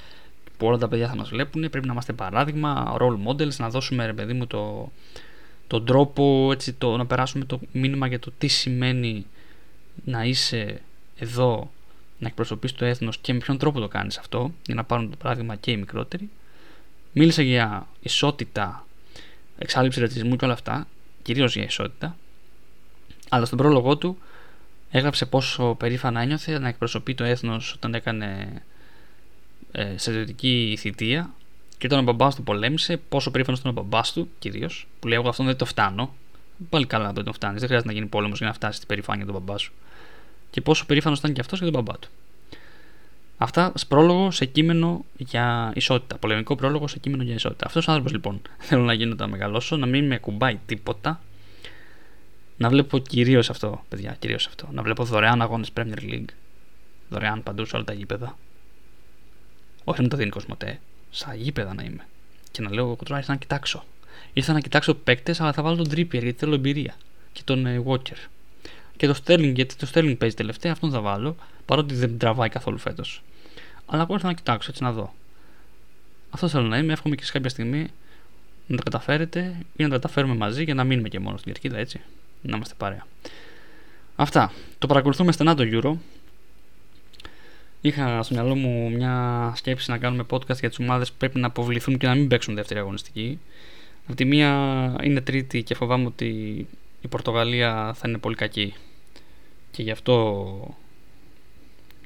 που 0.57 0.67
όλα 0.67 0.79
τα 0.79 0.89
παιδιά 0.89 1.09
θα 1.09 1.17
μας 1.17 1.29
βλέπουν. 1.29 1.71
Πρέπει 1.71 1.87
να 1.87 1.93
είμαστε 1.93 2.13
παράδειγμα, 2.13 2.97
role 3.01 3.19
models, 3.29 3.57
να 3.57 3.69
δώσουμε 3.71 4.07
ρε 4.07 4.13
παιδί 4.13 4.33
μου 4.33 4.47
το, 4.47 4.93
τον 5.67 5.85
τρόπο, 5.85 6.49
έτσι, 6.53 6.73
το, 6.73 6.97
να 6.97 7.07
περάσουμε 7.07 7.45
το 7.45 7.61
μήνυμα 7.73 8.07
για 8.07 8.19
το 8.19 8.33
τι 8.39 8.47
σημαίνει 8.47 9.27
να 10.05 10.25
είσαι 10.25 10.81
εδώ, 11.19 11.71
να 12.19 12.29
εκπροσωπείς 12.29 12.73
το 12.73 12.85
έθνος 12.85 13.19
και 13.19 13.33
με 13.33 13.39
ποιον 13.39 13.59
τρόπο 13.59 13.81
το 13.81 13.89
κάνεις 13.89 14.19
αυτό, 14.19 14.53
για 14.67 14.75
να 14.75 14.85
πάρουν 14.85 15.11
το 15.11 15.17
παράδειγμα 15.17 15.57
και 15.57 15.71
οι 15.71 15.77
μικρότεροι. 15.77 16.31
Μίλησε 17.13 17.43
για 17.43 17.87
ισότητα, 18.01 18.87
εξάλληψη 19.59 20.01
ρατσισμού 20.01 20.37
και 20.37 20.45
όλα 20.45 20.55
αυτά, 20.55 20.87
κυρίως 21.23 21.55
για 21.55 21.65
ισότητα, 21.65 22.17
αλλά 23.29 23.45
στον 23.45 23.59
πρόλογό 23.59 23.97
του 23.97 24.19
έγραψε 24.97 25.27
πόσο 25.27 25.75
περήφανα 25.79 26.21
ένιωθε 26.21 26.59
να 26.59 26.69
εκπροσωπεί 26.69 27.15
το 27.15 27.25
έθνος 27.25 27.73
όταν 27.73 27.95
έκανε 27.95 28.63
ε, 29.73 29.95
στρατιωτική 29.97 30.77
θητεία 30.79 31.31
και 31.79 31.87
όταν 31.87 31.99
ο 31.99 32.03
μπαμπάς 32.03 32.35
του 32.35 32.43
πολέμησε, 32.43 32.97
πόσο 33.09 33.31
περήφανος 33.31 33.61
ήταν 33.61 33.71
ο 33.71 33.75
μπαμπάς 33.75 34.13
του 34.13 34.29
κυρίως, 34.39 34.87
που 35.01 35.09
λέει: 35.09 35.19
Εγώ 35.19 35.29
αυτό 35.29 35.45
δεν 35.45 35.57
το 35.57 35.65
φτάνω. 35.65 36.15
Πάλι 36.71 36.87
καλά 36.87 37.13
δεν 37.13 37.25
το 37.25 37.33
φτάνεις, 37.33 37.59
δεν 37.59 37.69
χρειάζεται 37.69 37.93
να 37.93 37.99
γίνει 37.99 38.11
πόλεμος 38.11 38.39
για 38.39 38.47
να 38.47 38.53
φτάσεις 38.53 38.77
στην 38.77 38.89
περηφάνεια 38.89 39.27
του 39.27 39.33
μπαμπάς 39.33 39.63
σου. 39.63 39.73
Και 40.51 40.61
πόσο 40.61 40.87
περήφανος 40.87 41.19
ήταν 41.19 41.33
και 41.33 41.41
αυτός 41.41 41.61
για 41.61 41.71
τον 41.71 41.83
μπαμπά 41.83 41.99
του. 41.99 42.09
Αυτά 43.39 43.73
πρόλογο 43.89 44.31
σε 44.31 44.45
κείμενο 44.45 45.05
για 45.17 45.73
ισότητα. 45.75 46.17
Πολεμικό 46.17 46.55
πρόλογο 46.55 46.89
σε 46.89 46.99
κείμενο 46.99 47.23
για 47.23 47.35
ισότητα. 47.35 47.67
Αυτός 47.67 47.89
ο 47.89 47.91
άνθρωπος 47.91 48.13
λοιπόν 48.13 48.41
θέλω 48.69 48.83
να 48.83 48.93
γίνω 48.93 49.15
να 49.15 49.27
μεγαλώσω, 49.27 49.77
να 49.77 49.87
μην 49.87 50.07
με 50.07 50.19
κουμπάει 50.19 50.59
τίποτα. 50.67 51.21
Να 52.57 52.69
βλέπω 52.69 52.99
κυρίως 52.99 53.51
αυτό, 53.51 53.85
παιδιά, 53.89 54.17
κυρίως 54.19 54.47
αυτό. 54.47 54.69
Να 54.73 54.83
βλέπω 54.83 55.05
δωρεάν 55.05 55.43
αγώνες 55.43 55.71
Premier 55.77 55.99
League. 55.99 56.29
Δωρεάν 57.09 57.43
παντού 57.43 57.65
σε 57.65 57.77
όλα 57.77 57.85
τα 57.85 57.93
γήπεδα. 57.93 58.39
Όχι 59.85 60.03
με 60.03 60.09
το 60.09 60.17
δίνει 60.17 60.31
Κοσμοτέ. 60.31 60.81
Στα 61.11 61.35
γήπεδα 61.35 61.75
να 61.75 61.83
είμαι. 61.83 62.07
Και 62.51 62.63
να 62.63 62.73
λέω: 62.73 62.85
Εγώ 62.85 62.97
τώρα 63.05 63.19
ήρθα 63.19 63.33
να 63.33 63.39
κοιτάξω. 63.39 63.85
Ήρθα 64.33 64.53
να 64.53 64.61
κοιτάξω 64.61 64.95
παίκτες, 64.95 65.41
αλλά 65.41 65.53
θα 65.53 65.63
βάλω 65.63 65.77
τον 65.77 65.87
Trippier 65.91 66.23
γιατί 66.23 66.39
θέλω 66.39 66.55
εμπειρία. 66.55 66.97
Και 67.33 67.41
τον 67.45 67.67
ε, 67.67 67.83
Walker. 67.87 68.29
Και 68.97 69.07
το 69.07 69.19
Sterling, 69.25 69.53
γιατί 69.55 69.77
το 69.77 69.89
Sterling 69.95 70.19
παίζει 70.19 70.35
τελευταία, 70.35 70.73
αυτόν 70.73 70.91
θα 70.91 71.01
βάλω. 71.01 71.37
Παρότι 71.65 71.95
δεν 71.95 72.19
τραβάει 72.19 72.49
καθόλου 72.49 72.79
φέτος. 72.79 73.23
Αλλά 73.87 74.03
εγώ 74.03 74.15
ήρθα 74.15 74.27
να 74.27 74.33
κοιτάξω 74.33 74.71
έτσι 74.71 74.83
να 74.83 74.93
δω. 74.93 75.15
Αυτό 76.31 76.49
θέλω 76.49 76.67
να 76.67 76.79
είμαι. 76.79 76.93
Εύχομαι 76.93 77.15
και 77.15 77.25
σε 77.25 77.33
κάποια 77.33 77.51
στιγμή 77.51 77.89
να 78.67 78.77
το 78.77 78.83
καταφέρετε 78.83 79.57
ή 79.77 79.83
να 79.83 79.89
το 79.89 79.95
καταφέρουμε 79.95 80.35
μαζί 80.35 80.65
για 80.65 80.75
να 80.75 80.85
μείνουμε 80.85 81.09
και 81.09 81.19
μόνος 81.19 81.41
στην 81.41 81.53
κερκίδα 81.53 81.79
έτσι. 81.79 82.01
Να 82.47 82.57
είμαστε 82.57 82.75
παρέα. 82.79 83.07
Αυτά. 84.17 84.53
Το 84.79 84.87
παρακολουθούμε 84.87 85.33
στενά 85.33 85.55
το 85.55 85.65
Euro. 85.67 85.97
Είχα 87.81 88.23
στο 88.23 88.35
μυαλό 88.35 88.55
μου 88.55 88.91
μια 88.91 89.53
σκέψη 89.57 89.91
να 89.91 89.99
κάνουμε 89.99 90.25
podcast 90.31 90.59
για 90.59 90.69
τις 90.69 90.79
ομάδες 90.79 91.11
που 91.11 91.17
πρέπει 91.19 91.39
να 91.39 91.47
αποβληθούν 91.47 91.99
και 91.99 92.07
να 92.07 92.15
μην 92.15 92.29
παίξουν 92.29 92.55
δεύτερη 92.55 92.81
αγωνιστική. 92.81 93.39
Από 94.07 94.17
τη 94.17 94.25
μία 94.25 94.51
είναι 95.03 95.21
τρίτη 95.21 95.63
και 95.63 95.75
φοβάμαι 95.75 96.07
ότι 96.07 96.27
η 97.01 97.09
Πορτογαλία 97.09 97.93
θα 97.97 98.09
είναι 98.09 98.19
πολύ 98.19 98.35
κακή. 98.35 98.75
Και 99.71 99.83
γι' 99.83 99.91
αυτό 99.91 100.77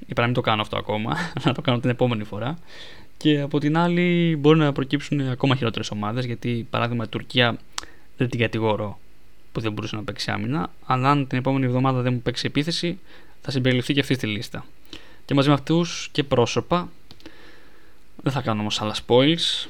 είπα 0.07 0.21
να 0.21 0.27
μην 0.27 0.35
το 0.35 0.41
κάνω 0.41 0.63
αυτό 0.63 0.77
ακόμα, 0.77 1.17
να 1.45 1.53
το 1.53 1.61
κάνω 1.61 1.81
την 1.81 1.91
επόμενη 1.91 2.25
φορά. 2.25 2.59
Και 3.17 3.41
από 3.41 3.59
την 3.59 3.77
άλλη 3.77 4.37
μπορεί 4.37 4.59
να 4.59 4.73
προκύψουν 4.73 5.21
ακόμα 5.21 5.57
χειρότερες 5.57 5.91
ομάδες, 5.91 6.25
γιατί 6.25 6.67
παράδειγμα 6.71 7.05
η 7.05 7.09
Τουρκία 7.09 7.59
δεν 8.17 8.29
την 8.29 8.41
κατηγορώ 8.41 8.99
που 9.59 9.65
δεν 9.65 9.73
μπορούσε 9.73 9.97
να 9.97 10.05
παίξει 10.05 10.31
άμυνα, 10.31 10.71
αλλά 10.87 11.11
αν 11.11 11.27
την 11.27 11.39
επόμενη 11.39 11.65
εβδομάδα 11.65 12.01
δεν 12.01 12.13
μου 12.13 12.21
παίξει 12.23 12.47
επίθεση, 12.47 12.99
θα 13.41 13.51
συμπεριληφθεί 13.51 13.93
και 13.93 14.01
αυτή 14.01 14.15
στη 14.15 14.27
λίστα. 14.27 14.65
Και 15.25 15.35
μαζί 15.35 15.49
με 15.49 15.55
αυτούς 15.55 16.09
και 16.13 16.25
πρόσωπα. 16.25 16.91
Δεν 18.23 18.33
θα 18.33 18.41
κάνω 18.41 18.61
όμως 18.61 18.81
άλλα 18.81 18.97
spoils 19.07 19.69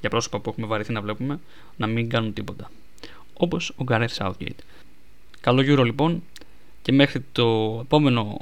για 0.00 0.10
πρόσωπα 0.10 0.40
που 0.40 0.50
έχουμε 0.50 0.66
βαρεθεί 0.66 0.92
να 0.92 1.00
βλέπουμε 1.00 1.40
να 1.76 1.86
μην 1.86 2.08
κάνουν 2.08 2.32
τίποτα. 2.32 2.70
Όπως 3.34 3.70
ο 3.70 3.84
Gareth 3.88 4.16
Southgate. 4.16 4.58
Καλό 5.40 5.60
γύρο 5.60 5.82
λοιπόν 5.82 6.22
και 6.82 6.92
μέχρι 6.92 7.24
το 7.32 7.78
επόμενο 7.82 8.38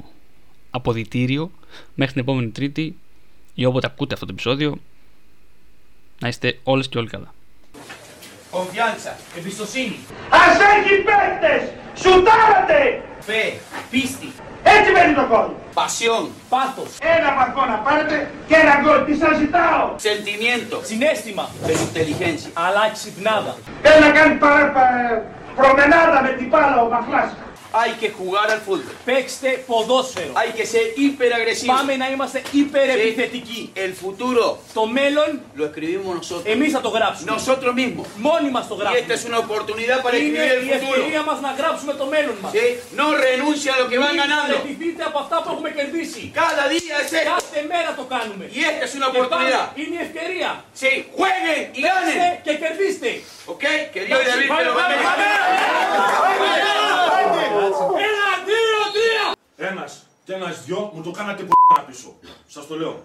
αποδητήριο, 0.69 1.51
μέχρι 1.95 2.13
την 2.13 2.21
επόμενη 2.21 2.49
Τρίτη 2.49 2.97
ή 3.53 3.65
όποτε 3.65 3.87
ακούτε 3.87 4.13
αυτό 4.13 4.25
το 4.25 4.31
επεισόδιο, 4.31 4.77
να 6.19 6.27
είστε 6.27 6.59
όλες 6.63 6.89
και 6.89 6.97
όλοι 6.97 7.07
καλά. 7.07 7.33
Confianza, 8.55 9.11
Εμπιστοσύνη. 9.37 9.99
Ας 10.29 10.55
έχει 10.73 10.93
παίκτες! 11.07 11.61
Σουτάρατε! 12.01 13.01
fe, 13.27 13.43
πίστη, 13.91 14.29
Έτσι 14.63 14.91
μπαίνει 14.91 15.13
το 15.13 15.25
γκολ. 15.29 15.47
pasión, 15.79 16.23
Πάθος. 16.49 16.89
Ένα 17.17 17.29
βαθμό 17.37 17.63
να 17.73 17.77
πάρετε 17.85 18.15
και 18.47 18.55
ένα 18.63 18.75
γκολ. 18.81 18.99
Τι 19.07 19.13
σας 19.23 19.33
ζητάω; 19.41 19.83
sentimiento, 20.09 20.75
Συνέστημα. 20.89 21.45
pero 21.65 21.79
inteligencia. 21.89 22.49
Αλλά 22.65 22.83
ξυπνάδα. 22.95 23.53
Θέλει 23.83 23.99
να 24.07 24.11
κάνει 24.17 24.33
παρά, 24.43 24.65
πα- 24.75 25.21
προμενάδα 25.59 26.21
με 26.25 26.29
την 26.39 26.47
μπάλα 26.51 26.77
ο 26.85 26.87
Μαχλάς. 26.93 27.29
Hay 27.80 27.92
que 28.00 28.08
jugar 28.18 28.46
al 28.50 28.60
fútbol. 28.68 28.94
Παίξτε 29.04 29.50
ποδόσφαιρο. 29.66 30.32
Hay 30.40 30.50
que 30.58 30.64
ser 30.72 30.84
hiperagresivo. 31.00 31.72
Πάμε 31.76 31.96
να 31.96 32.10
είμαστε 32.10 32.42
υπερεπιθετικοί. 32.52 33.72
El 33.76 33.92
futuro 34.04 34.44
Το 34.74 34.86
μέλλον 34.86 35.40
lo 35.58 35.64
escribimos 35.70 36.12
nosotros. 36.20 36.44
εμείς 36.54 36.72
θα 36.72 36.80
το 36.80 36.88
γράψουμε. 36.88 37.32
Nosotros 37.36 37.72
mismos. 37.80 38.06
Μόνοι 38.16 38.50
μας 38.50 38.68
το 38.68 38.74
Y 38.74 38.78
esta 38.78 38.90
γράψουμε. 38.90 39.14
es 39.16 39.22
una 39.30 39.38
oportunidad 39.46 39.98
para 40.06 40.16
Είναι 40.16 40.38
escribir 40.38 40.64
η 40.66 40.70
el 40.72 40.80
futuro. 40.80 40.96
ευκαιρία 40.96 41.22
μας 41.28 41.38
να 41.46 41.50
γράψουμε 41.58 41.92
το 42.00 42.06
μέλλον 42.14 42.36
μας. 42.42 42.52
¿Sí? 42.56 42.66
No 43.00 43.06
renuncia 43.28 43.70
a 43.74 43.78
lo 43.82 43.86
que 43.90 43.98
van 44.04 44.12
Μην 44.14 44.20
ganando. 44.22 44.54
παραιτηθείτε 44.56 45.02
από 45.10 45.18
αυτά 45.24 45.36
που 45.42 45.48
έχουμε 45.54 45.70
κερδίσει. 45.78 46.22
Cada 46.42 46.64
día 46.74 46.94
es 47.02 47.10
esto. 47.20 47.30
Κάθε 47.34 47.60
μέρα 47.72 47.90
το 48.00 48.04
κάνουμε. 48.14 48.44
Y 48.58 48.60
esta 48.70 48.84
es 48.88 48.92
una 48.98 49.08
Και 49.14 49.18
πάλι 49.18 49.20
oportunidad. 49.20 49.66
είναι 49.82 49.96
η 50.00 50.02
ευκαιρία. 50.08 50.50
Sí, 50.82 50.90
jueguen 51.16 51.60
y 51.78 51.80
Παίξτε 51.86 52.16
ganen. 52.20 52.44
και 52.46 52.52
κερδίστε. 52.62 53.10
¿Ok? 53.52 53.64
Que 53.94 54.00
Dios 54.06 54.18
y 54.22 54.26
David 54.30 54.48
te 54.58 54.64
lo 54.68 54.72
Πάμε, 54.78 54.94
bendiga. 55.00 55.10
Πάμε, 57.71 57.99
Ένα, 58.09 58.27
δύο, 58.45 58.79
τρία. 58.95 59.25
Ένας 59.69 60.05
και 60.25 60.33
ένας 60.33 60.63
δυο 60.65 60.91
μου 60.93 61.01
το 61.03 61.11
κάνατε 61.11 61.43
π*** 61.43 61.51
πίσω. 61.87 62.13
Σας 62.47 62.67
το 62.67 62.75
λέω. 62.77 63.03